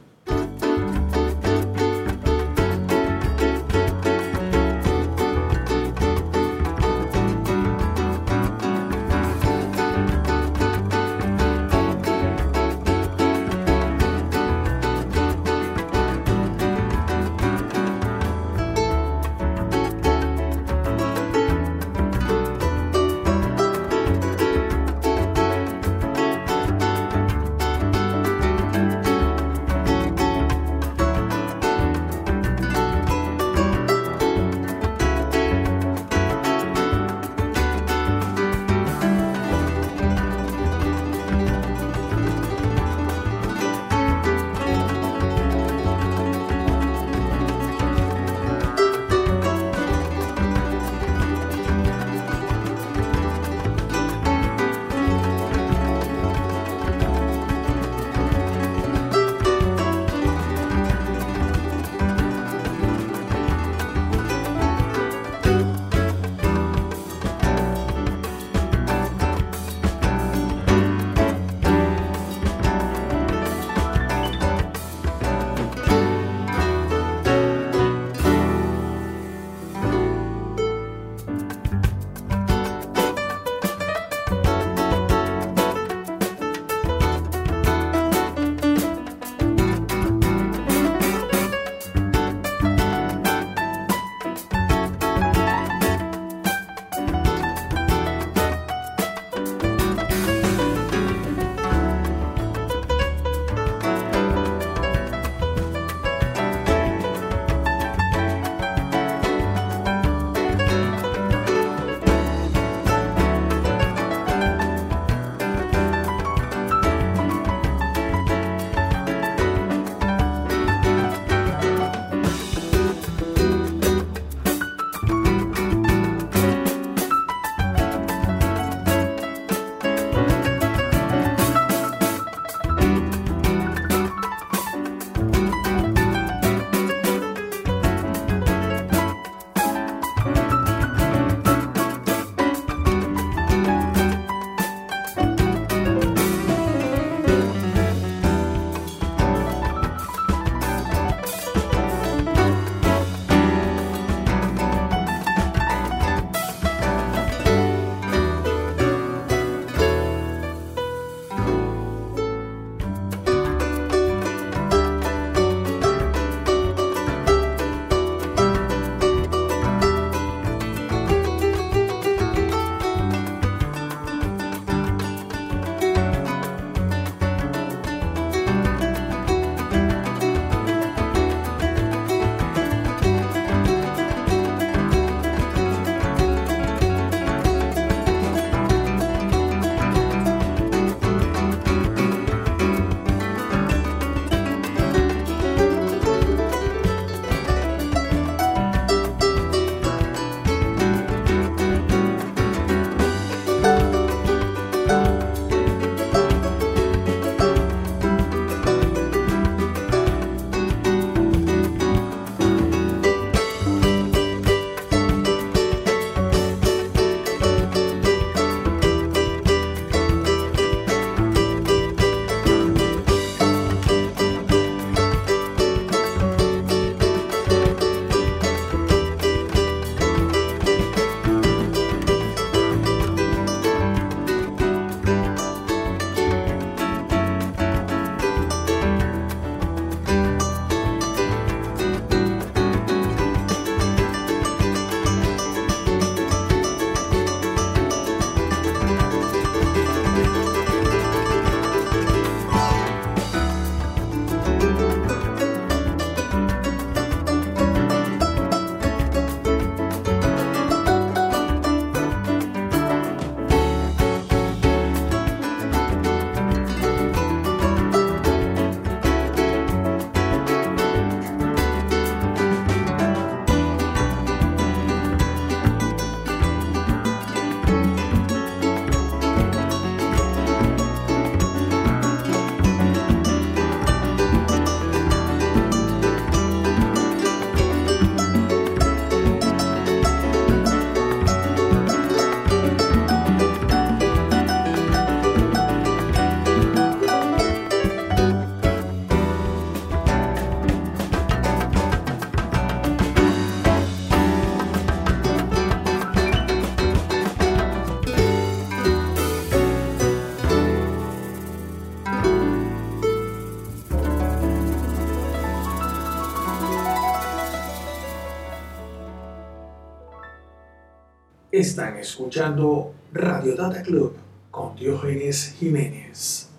Escuchando 322.05 322.93
Radio 323.13 323.55
Data 323.55 323.81
Club 323.81 324.15
con 324.51 324.75
Diógenes 324.75 325.55
Jiménez. 325.57 326.49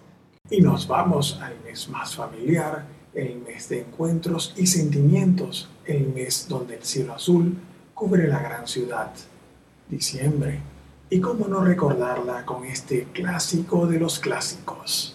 Y 0.51 0.61
nos 0.61 0.89
vamos 0.89 1.39
al 1.41 1.55
mes 1.65 1.89
más 1.89 2.17
familiar, 2.17 2.85
el 3.15 3.37
mes 3.37 3.69
de 3.69 3.83
encuentros 3.83 4.53
y 4.57 4.67
sentimientos, 4.67 5.69
el 5.85 6.09
mes 6.09 6.47
donde 6.49 6.75
el 6.75 6.83
cielo 6.83 7.15
azul 7.15 7.57
cubre 7.95 8.27
la 8.27 8.41
gran 8.41 8.67
ciudad, 8.67 9.13
diciembre. 9.89 10.61
Y 11.11 11.21
cómo 11.21 11.47
no 11.47 11.63
recordarla 11.63 12.45
con 12.45 12.65
este 12.65 13.05
clásico 13.13 13.87
de 13.87 14.01
los 14.01 14.19
clásicos. 14.19 15.15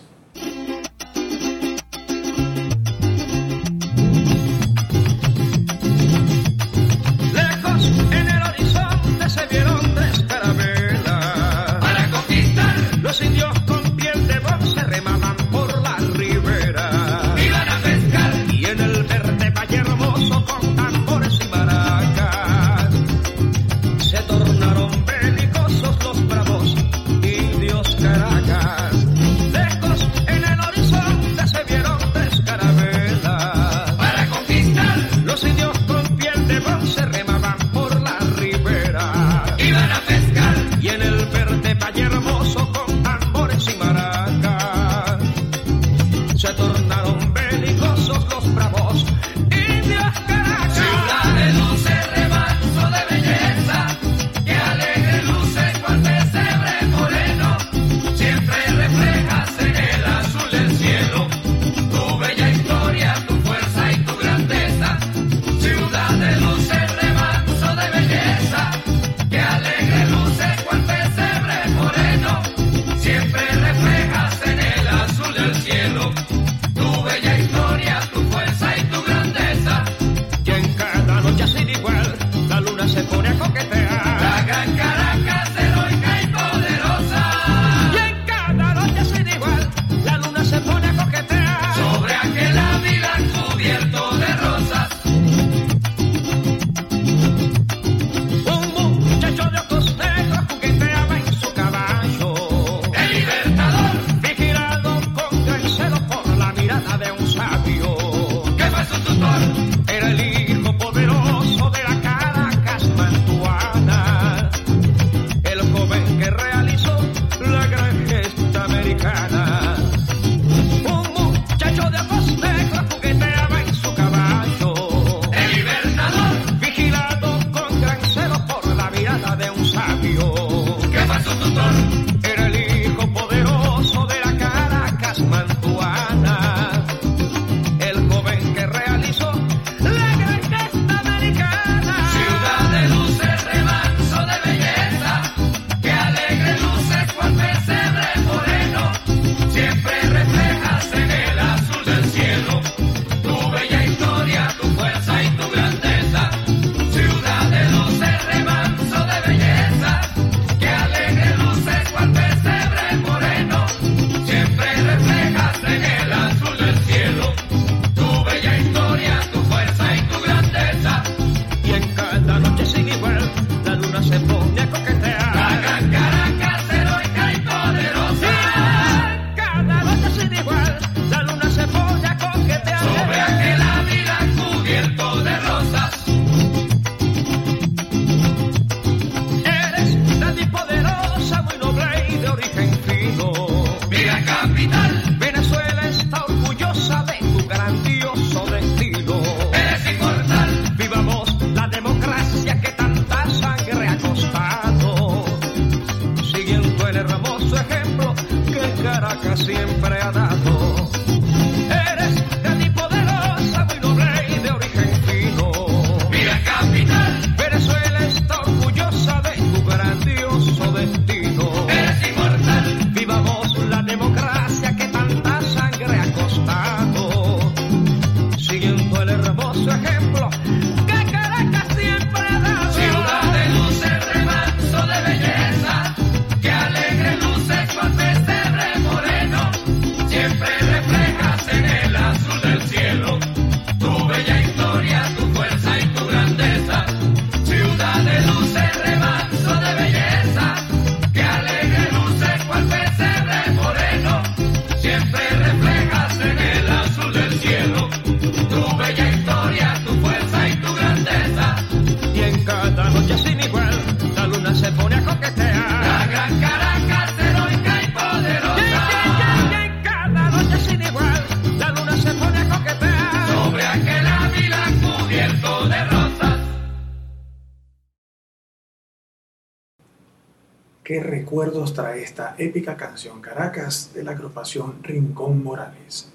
Recuerdos 281.31 281.73
trae 281.73 282.03
esta 282.03 282.35
épica 282.37 282.75
canción 282.75 283.21
Caracas 283.21 283.91
de 283.93 284.03
la 284.03 284.11
agrupación 284.11 284.83
Rincón 284.83 285.41
Morales. 285.41 286.11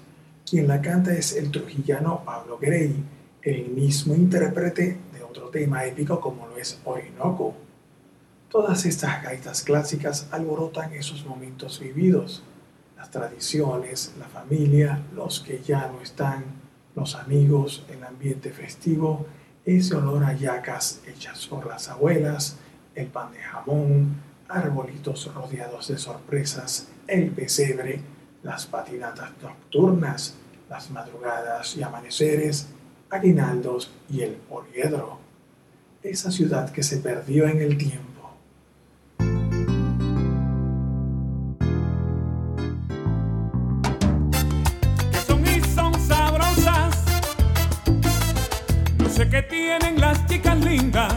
Quien 0.47 0.67
la 0.67 0.79
canta 0.79 1.11
es 1.11 1.35
el 1.35 1.49
trujillano 1.49 2.21
Pablo 2.23 2.59
Grey, 2.61 3.03
el 3.41 3.69
mismo 3.69 4.13
intérprete 4.13 4.95
de 5.11 5.23
otro 5.23 5.49
tema 5.49 5.85
épico 5.85 6.19
como 6.19 6.45
lo 6.45 6.55
es 6.57 6.79
Orinoco. 6.85 7.55
Todas 8.47 8.85
estas 8.85 9.23
gaitas 9.23 9.63
clásicas 9.63 10.27
alborotan 10.29 10.93
esos 10.93 11.25
momentos 11.25 11.79
vividos, 11.79 12.43
las 12.95 13.09
tradiciones, 13.09 14.13
la 14.19 14.27
familia, 14.27 15.01
los 15.15 15.39
que 15.39 15.63
ya 15.63 15.87
no 15.87 15.99
están, 15.99 16.43
los 16.93 17.15
amigos, 17.15 17.87
el 17.89 18.03
ambiente 18.03 18.51
festivo, 18.51 19.25
ese 19.65 19.95
olor 19.95 20.25
a 20.25 20.33
yacas 20.33 21.01
hechas 21.07 21.47
por 21.47 21.65
las 21.65 21.89
abuelas, 21.89 22.57
el 22.93 23.07
pan 23.07 23.31
de 23.31 23.39
jamón, 23.39 24.26
arbolitos 24.49 25.33
rodeados 25.33 25.87
de 25.87 25.97
sorpresas, 25.97 26.87
el 27.07 27.29
pesebre, 27.31 28.01
las 28.43 28.65
patinatas 28.65 29.31
nocturnas, 29.41 30.35
las 30.69 30.89
madrugadas 30.91 31.75
y 31.77 31.83
amaneceres, 31.83 32.67
aguinaldos 33.09 33.91
y 34.09 34.21
el 34.21 34.33
poliedro. 34.33 35.19
Esa 36.03 36.31
ciudad 36.31 36.71
que 36.71 36.83
se 36.83 36.97
perdió 36.97 37.47
en 37.47 37.61
el 37.61 37.77
tiempo. 37.77 38.07
que 49.29 49.41
tienen 49.41 49.99
las 49.99 50.25
chicas 50.27 50.57
lindas 50.63 51.16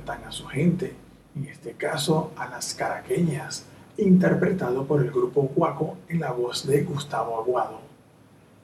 cantan 0.00 0.24
a 0.24 0.32
su 0.32 0.46
gente, 0.46 0.94
en 1.36 1.44
este 1.44 1.72
caso 1.72 2.32
a 2.36 2.48
las 2.48 2.74
caraqueñas, 2.74 3.64
interpretado 3.98 4.86
por 4.86 5.02
el 5.02 5.10
grupo 5.10 5.42
Guaco 5.54 5.98
en 6.08 6.20
la 6.20 6.32
voz 6.32 6.66
de 6.66 6.82
Gustavo 6.82 7.38
Aguado. 7.38 7.80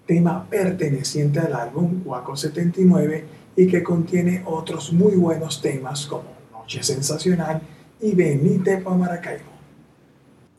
Tema 0.06 0.46
perteneciente 0.48 1.40
al 1.40 1.54
álbum 1.54 2.02
Guaco 2.04 2.36
79 2.36 3.24
y 3.56 3.66
que 3.66 3.82
contiene 3.82 4.42
otros 4.46 4.92
muy 4.92 5.14
buenos 5.16 5.60
temas 5.60 6.06
como 6.06 6.24
Noche 6.52 6.82
Sensacional 6.82 7.60
y 8.00 8.14
Venite 8.14 8.78
pa' 8.78 8.94
Maracaibo. 8.94 9.50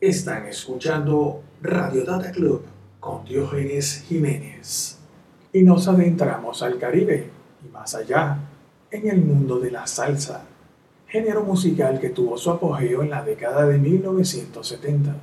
Están 0.00 0.46
escuchando 0.46 1.42
Radio 1.60 2.04
Data 2.04 2.30
Club 2.30 2.62
con 3.00 3.24
Diógenes 3.24 4.04
Jiménez. 4.08 4.96
y 5.52 5.62
nos 5.62 5.88
adentramos 5.88 6.62
al 6.62 6.78
Caribe 6.78 7.30
y 7.64 7.72
más 7.72 7.94
allá, 7.94 8.38
en 8.90 9.08
el 9.08 9.22
mundo 9.22 9.58
de 9.58 9.70
la 9.70 9.86
salsa, 9.86 10.44
género 11.08 11.42
musical 11.42 11.98
que 11.98 12.10
tuvo 12.10 12.36
su 12.36 12.50
apogeo 12.50 13.02
en 13.02 13.10
la 13.10 13.24
década 13.24 13.64
de 13.64 13.78
1970. 13.78 15.16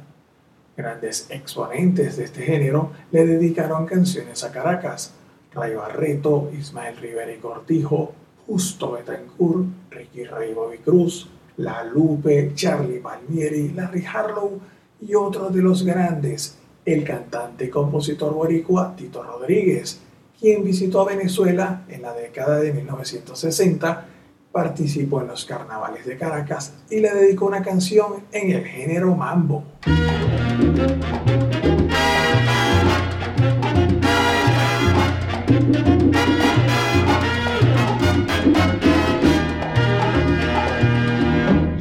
Grandes 0.75 1.27
exponentes 1.29 2.17
de 2.17 2.25
este 2.25 2.41
género 2.41 2.91
le 3.11 3.25
dedicaron 3.25 3.86
canciones 3.86 4.43
a 4.43 4.51
Caracas, 4.51 5.13
Ray 5.53 5.75
Barreto, 5.75 6.49
Ismael 6.57 6.97
Rivera 6.97 7.31
y 7.31 7.38
Cortijo, 7.38 8.13
Justo 8.47 8.93
Betancourt, 8.93 9.67
Ricky 9.91 10.25
Ray 10.25 10.53
Bobby 10.53 10.79
Cruz, 10.79 11.29
La 11.57 11.83
Lupe, 11.83 12.51
Charlie 12.55 12.99
Palmieri, 12.99 13.69
Larry 13.69 14.03
Harlow 14.05 14.59
y 15.01 15.13
otro 15.13 15.49
de 15.49 15.61
los 15.61 15.83
grandes, 15.83 16.57
el 16.83 17.03
cantante 17.03 17.65
y 17.65 17.69
compositor 17.69 18.33
boricua 18.33 18.95
Tito 18.95 19.23
Rodríguez, 19.23 19.99
quien 20.39 20.63
visitó 20.63 21.01
a 21.01 21.15
Venezuela 21.15 21.83
en 21.89 22.01
la 22.01 22.13
década 22.13 22.59
de 22.59 22.73
1960, 22.73 24.07
participó 24.56 25.20
en 25.20 25.28
los 25.28 25.43
carnavales 25.43 26.06
de 26.06 26.18
Caracas 26.18 26.74
y 26.89 27.01
le 27.01 27.14
dedicó 27.14 27.45
una 27.45 27.62
canción 27.62 28.24
en 28.32 28.51
el 28.51 28.64
género 28.64 29.14
mambo. 29.14 29.66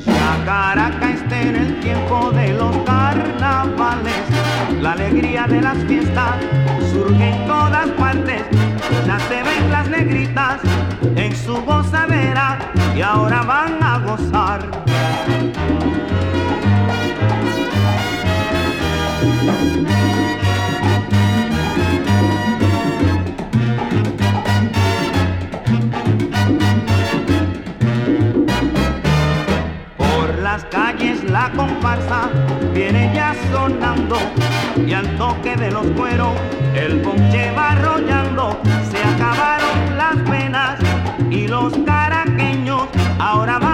Ya 0.05 0.43
Caracas 0.45 1.21
en 1.31 1.55
el 1.55 1.79
tiempo 1.81 2.33
de 2.33 2.55
los 2.55 2.77
carnavales, 2.79 4.15
la 4.81 4.93
alegría 4.95 5.47
de 5.47 5.61
las 5.61 5.79
fiestas 5.85 6.41
surge 6.93 7.31
en 7.31 7.47
todas 7.47 7.89
partes, 7.91 8.43
ya 9.07 9.19
se 9.19 9.43
las 9.71 9.89
negritas 9.89 10.61
en 11.17 11.37
su 11.37 11.55
gozadera 11.63 12.59
y 12.97 13.03
ahora 13.03 13.43
van 13.43 13.83
a 13.83 13.99
gozar. 13.99 14.61
Por 29.99 30.39
las 30.43 30.65
calles 30.67 31.25
la 31.25 31.51
comparsa 31.51 32.31
viene 32.73 33.13
ya 33.15 33.35
sonando 33.53 34.17
y 34.87 34.93
al 34.93 35.17
toque 35.17 35.57
de 35.57 35.71
los 35.71 35.87
cueros 35.89 36.33
el 36.75 37.01
ponche 37.03 37.53
va 37.53 37.71
arrollando. 37.73 38.61
Y 41.31 41.49
los 41.49 41.73
caraqueños 41.85 42.89
ahora 43.19 43.59
van 43.59 43.74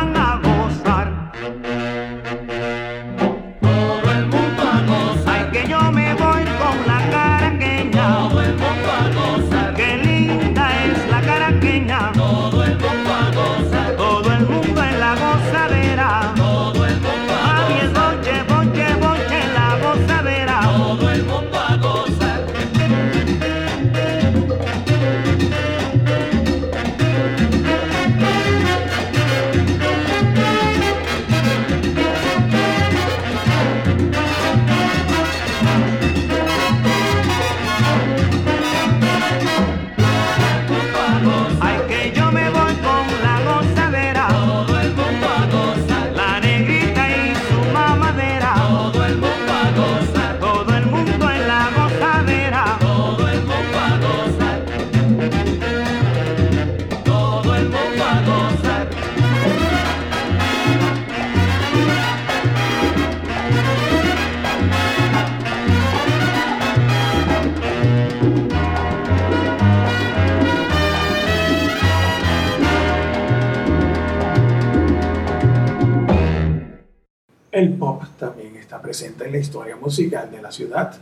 presente 78.90 79.24
en 79.24 79.30
la 79.30 79.38
historia 79.38 79.76
musical 79.76 80.32
de 80.32 80.42
la 80.42 80.50
ciudad, 80.50 80.92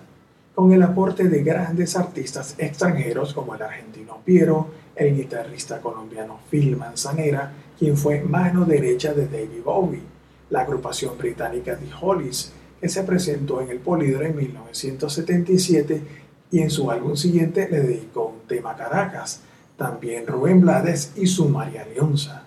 con 0.54 0.72
el 0.72 0.82
aporte 0.82 1.26
de 1.26 1.42
grandes 1.42 1.96
artistas 1.96 2.54
extranjeros 2.58 3.32
como 3.32 3.54
el 3.54 3.62
argentino 3.62 4.18
Piero, 4.26 4.68
el 4.94 5.16
guitarrista 5.16 5.80
colombiano 5.80 6.38
Phil 6.50 6.76
Manzanera, 6.76 7.50
quien 7.78 7.96
fue 7.96 8.20
mano 8.20 8.66
derecha 8.66 9.14
de 9.14 9.26
David 9.26 9.62
Bowie, 9.64 10.02
la 10.50 10.60
agrupación 10.60 11.16
británica 11.16 11.78
The 11.78 11.88
Hollies, 11.98 12.52
que 12.78 12.90
se 12.90 13.04
presentó 13.04 13.62
en 13.62 13.70
el 13.70 13.78
Polidro 13.78 14.22
en 14.26 14.36
1977 14.36 16.02
y 16.50 16.60
en 16.60 16.68
su 16.68 16.90
álbum 16.90 17.16
siguiente 17.16 17.70
le 17.70 17.80
dedicó 17.80 18.26
un 18.26 18.46
tema 18.46 18.76
Caracas, 18.76 19.40
también 19.78 20.26
Rubén 20.26 20.60
Blades 20.60 21.12
y 21.16 21.26
su 21.26 21.48
María 21.48 21.86
Leonza. 21.86 22.44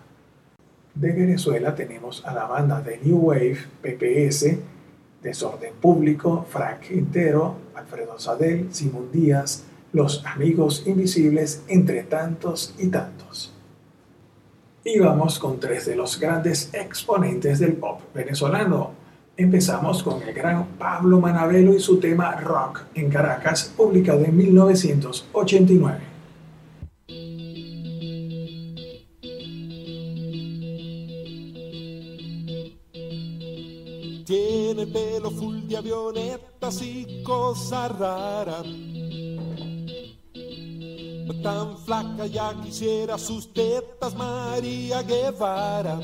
De 0.94 1.12
Venezuela 1.12 1.74
tenemos 1.74 2.24
a 2.28 2.32
la 2.32 2.46
banda 2.46 2.80
de 2.82 3.00
New 3.00 3.18
Wave, 3.18 3.58
PPS, 3.82 4.60
Desorden 5.22 5.74
Público, 5.80 6.46
Frank 6.50 6.82
Quintero, 6.82 7.56
Alfredo 7.76 8.18
Sadel, 8.20 8.74
Simón 8.74 9.10
Díaz, 9.12 9.64
Los 9.94 10.26
Amigos 10.26 10.84
Invisibles, 10.86 11.64
entre 11.68 12.04
tantos 12.04 12.74
y 12.78 12.88
tantos. 12.88 13.54
Y 14.84 15.00
vamos 15.00 15.38
con 15.38 15.60
tres 15.60 15.86
de 15.86 15.96
los 15.96 16.20
grandes 16.20 16.74
exponentes 16.74 17.60
del 17.60 17.74
pop 17.74 18.02
venezolano. 18.14 18.92
Empezamos 19.38 20.02
con 20.02 20.22
el 20.24 20.34
gran 20.34 20.66
Pablo 20.80 21.20
Manabelo 21.20 21.74
y 21.74 21.80
su 21.80 22.00
tema 22.00 22.36
Rock 22.38 22.84
en 22.96 23.10
Caracas, 23.10 23.72
publicado 23.78 24.26
en 24.26 24.36
1989. 24.36 26.11
Tiene 34.32 34.88
pelo 34.88 35.30
full 35.30 35.68
de 35.68 35.76
avionetas 35.76 36.82
y 36.82 37.22
cosas 37.22 38.00
raras. 38.00 38.66
Tan 41.44 41.78
flaca 41.80 42.28
ya 42.28 42.56
quisiera 42.64 43.18
sus 43.18 43.52
tetas 43.52 44.16
María 44.16 45.02
Guevara. 45.02 46.00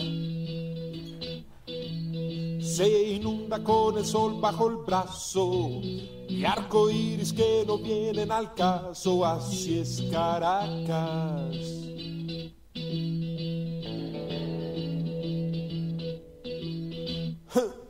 Se 2.59 3.11
inunda 3.13 3.63
con 3.63 3.97
el 3.97 4.05
sol 4.05 4.41
bajo 4.41 4.67
el 4.71 4.75
brazo 4.85 5.79
y 6.27 6.43
arco 6.43 6.89
iris 6.89 7.31
que 7.31 7.63
no 7.65 7.77
vienen 7.77 8.29
al 8.29 8.53
caso. 8.53 9.23
Así 9.25 9.79
es 9.79 10.03
Caracas. 10.11 11.55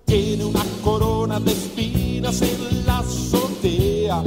Tiene 0.07 0.45
una 0.45 0.63
corona 0.85 1.37
de 1.37 1.51
espinas 1.51 2.41
en 2.41 2.85
la 2.85 2.99
azotea. 2.99 4.23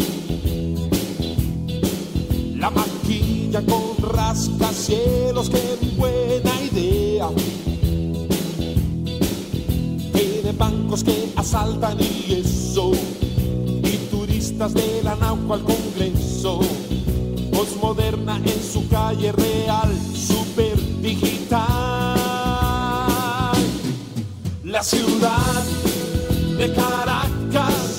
La 2.56 2.68
maquilla 2.68 3.62
con 3.62 4.12
rascacielos, 4.12 5.48
qué 5.48 5.78
buena 5.96 6.52
idea. 6.70 7.30
Tiene 10.12 10.52
bancos 10.52 11.02
que 11.02 11.32
asaltan 11.34 11.96
y 11.98 12.34
eso. 12.34 12.92
Y 13.82 13.96
turistas 14.10 14.74
de 14.74 15.00
la 15.02 15.16
Nauco 15.16 15.54
al 15.54 15.64
Congreso. 15.64 16.60
Postmoderna 17.52 18.36
en 18.36 18.62
su 18.62 18.86
calle 18.86 19.32
real, 19.32 19.90
super 20.14 20.76
digital. 21.00 21.79
La 24.70 24.84
ciudad 24.84 25.64
de 26.56 26.72
Caracas, 26.72 27.89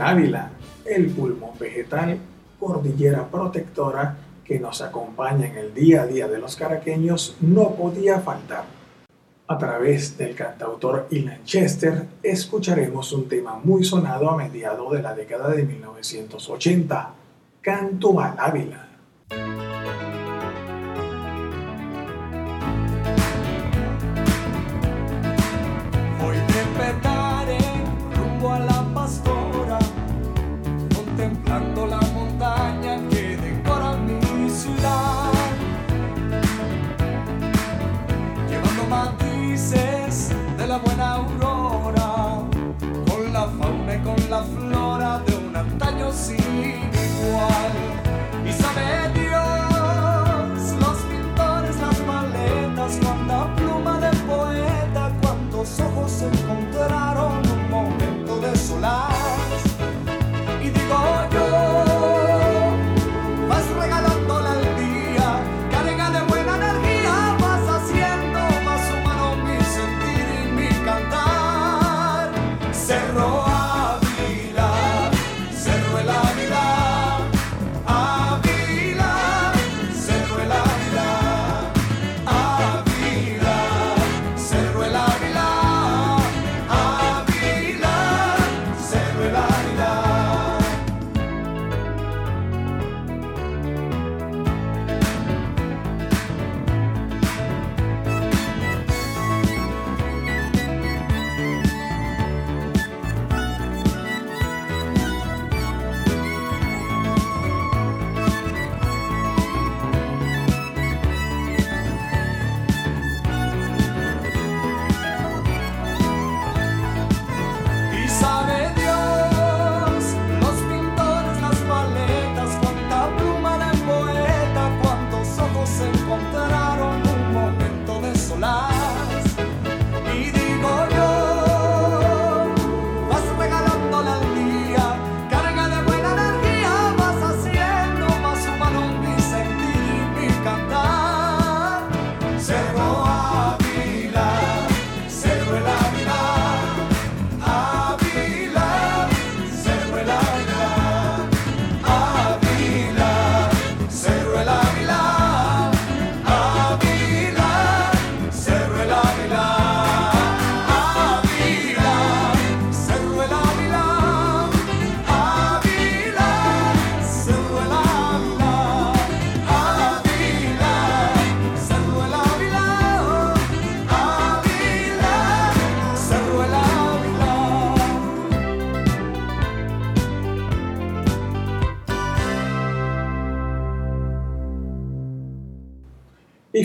el 0.00 0.06
Ávila, 0.06 0.50
el 0.86 1.10
pulmón 1.10 1.58
vegetal, 1.58 2.18
cordillera 2.58 3.28
protectora 3.28 4.16
que 4.44 4.58
nos 4.58 4.80
acompaña 4.80 5.46
en 5.46 5.56
el 5.56 5.74
día 5.74 6.02
a 6.02 6.06
día 6.06 6.26
de 6.26 6.38
los 6.38 6.56
caraqueños, 6.56 7.36
no 7.40 7.74
podía 7.74 8.18
faltar. 8.20 8.64
A 9.46 9.58
través 9.58 10.16
del 10.16 10.34
cantautor 10.34 11.06
Ilan 11.10 11.44
Chester 11.44 12.06
escucharemos 12.22 13.12
un 13.12 13.28
tema 13.28 13.60
muy 13.62 13.84
sonado 13.84 14.30
a 14.30 14.36
mediados 14.36 14.90
de 14.92 15.02
la 15.02 15.14
década 15.14 15.50
de 15.50 15.64
1980, 15.64 17.14
Canto 17.60 18.20
al 18.20 18.38
Ávila. 18.38 18.88
see 46.12 46.36
one. 46.36 47.89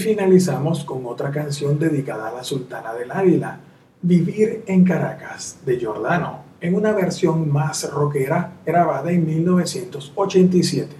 finalizamos 0.05 0.85
con 0.85 1.05
otra 1.07 1.31
canción 1.31 1.79
dedicada 1.79 2.27
a 2.27 2.31
la 2.31 2.43
Sultana 2.43 2.93
del 2.93 3.11
Águila, 3.11 3.59
Vivir 4.03 4.63
en 4.67 4.83
Caracas, 4.83 5.57
de 5.65 5.79
Giordano, 5.79 6.43
en 6.61 6.75
una 6.75 6.91
versión 6.91 7.51
más 7.51 7.91
rockera 7.91 8.51
grabada 8.63 9.11
en 9.11 9.25
1987. 9.25 10.95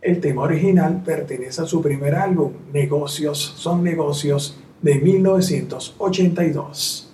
El 0.00 0.20
tema 0.20 0.44
original 0.44 1.02
pertenece 1.04 1.60
a 1.60 1.66
su 1.66 1.82
primer 1.82 2.14
álbum, 2.14 2.52
Negocios 2.72 3.52
son 3.58 3.84
negocios, 3.84 4.58
de 4.80 4.94
1982. 4.94 7.11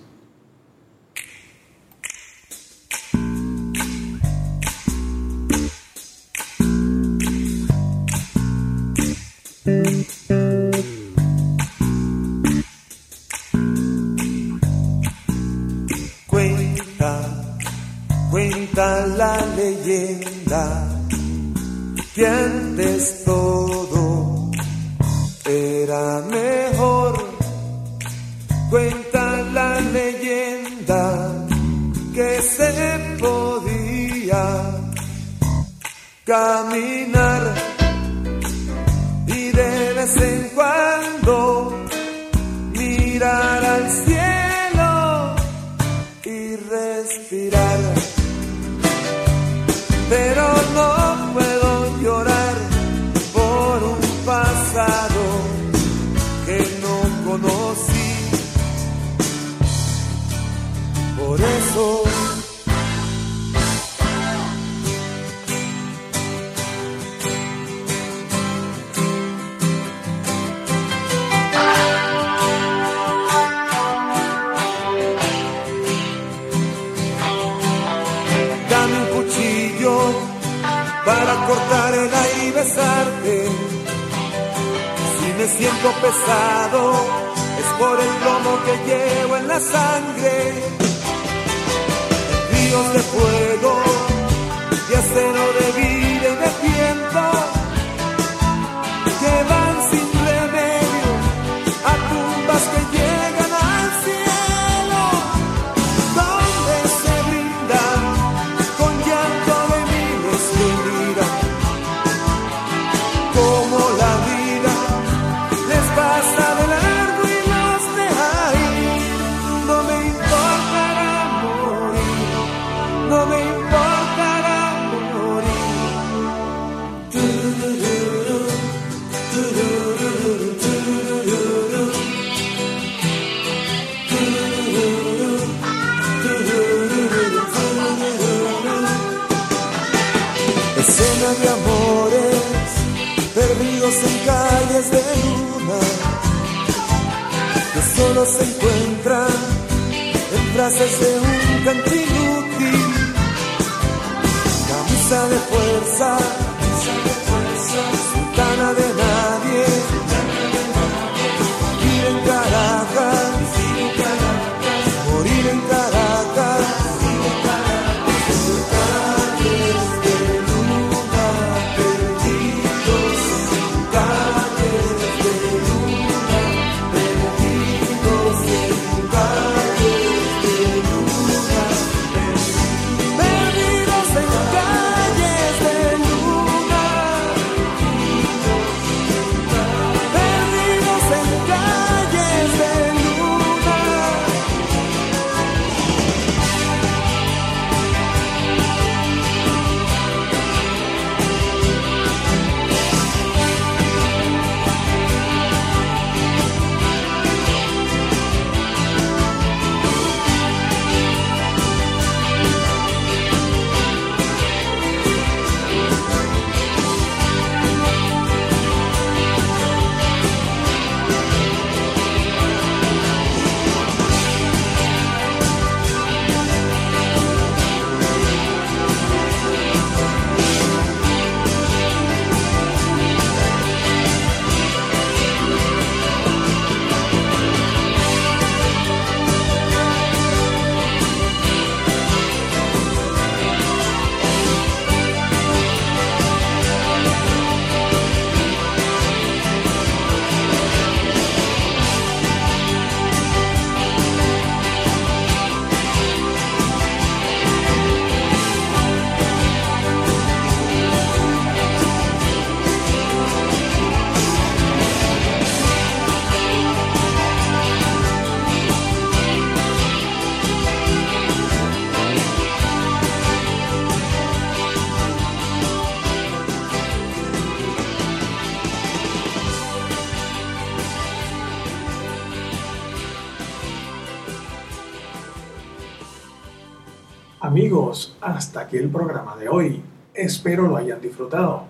Aquí 288.69 288.77
el 288.77 288.89
programa 288.89 289.35
de 289.35 289.49
hoy. 289.49 289.81
Espero 290.13 290.67
lo 290.67 290.77
hayan 290.77 291.01
disfrutado. 291.01 291.63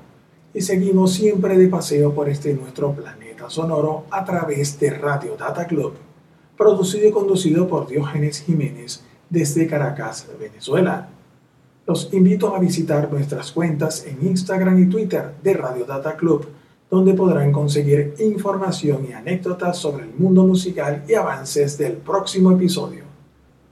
Y 0.54 0.60
seguimos 0.60 1.14
siempre 1.14 1.58
de 1.58 1.70
paseo 1.70 2.14
por 2.14 2.28
este 2.28 2.54
nuestro 2.54 2.92
planeta 2.92 3.50
sonoro 3.50 4.04
a 4.12 4.26
través 4.26 4.78
de 4.82 4.90
Radio 4.90 5.38
Data 5.38 5.66
Club, 5.66 5.94
producido 6.58 7.08
y 7.08 7.12
conducido 7.12 7.70
por 7.70 7.88
Diógenes 7.88 8.42
Jiménez 8.42 9.02
desde 9.30 9.66
Caracas, 9.66 10.28
Venezuela. 10.38 11.08
Los 11.88 12.14
invito 12.14 12.54
a 12.54 12.60
visitar 12.60 13.10
nuestras 13.10 13.54
cuentas 13.54 14.06
en 14.06 14.28
Instagram 14.28 14.84
y 14.84 14.90
Twitter 14.90 15.36
de 15.42 15.54
Radio 15.54 15.86
Data 15.86 16.18
Club, 16.18 16.48
donde 16.90 17.14
podrán 17.14 17.54
conseguir 17.54 18.16
información 18.20 19.08
y 19.10 19.14
anécdotas 19.14 19.78
sobre 19.78 20.04
el 20.04 20.14
mundo 20.16 20.44
musical 20.46 21.06
y 21.08 21.14
avances 21.14 21.78
del 21.78 21.94
próximo 21.94 22.52
episodio. 22.52 23.04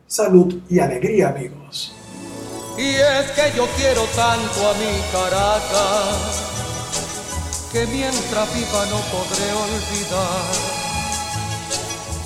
Salud 0.05 0.61
y 0.69 0.79
alegría 0.79 1.29
amigos. 1.29 1.93
Y 2.77 2.93
es 2.93 3.31
que 3.31 3.53
yo 3.55 3.67
quiero 3.75 4.03
tanto 4.15 4.69
a 4.69 4.73
mi 4.75 5.01
Caracas 5.11 6.43
que 7.71 7.87
mientras 7.87 8.53
viva 8.53 8.85
no 8.85 8.99
podré 9.09 9.51
olvidar 9.51 10.53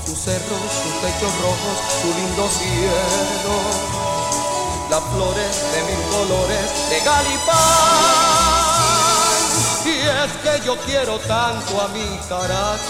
sus 0.06 0.20
cerros, 0.20 0.72
sus 0.84 1.02
techos 1.02 1.34
rojos, 1.42 1.78
su 2.02 2.08
lindo 2.20 2.50
cielo, 2.50 3.56
las 4.90 5.04
flores 5.14 5.56
de 5.72 5.84
mil 5.84 6.04
colores 6.12 6.68
de 6.90 7.00
Galipán. 7.00 7.58
Y 9.86 9.96
es 10.04 10.32
que 10.44 10.66
yo 10.66 10.76
quiero 10.86 11.18
tanto 11.20 11.82
a 11.82 11.88
mi 11.88 12.20
Caracas 12.28 12.82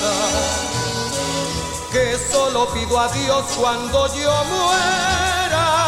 que 1.91 2.17
solo 2.31 2.67
pido 2.73 2.99
a 2.99 3.07
Dios 3.09 3.45
cuando 3.55 4.07
yo 4.15 4.43
muera. 4.45 5.81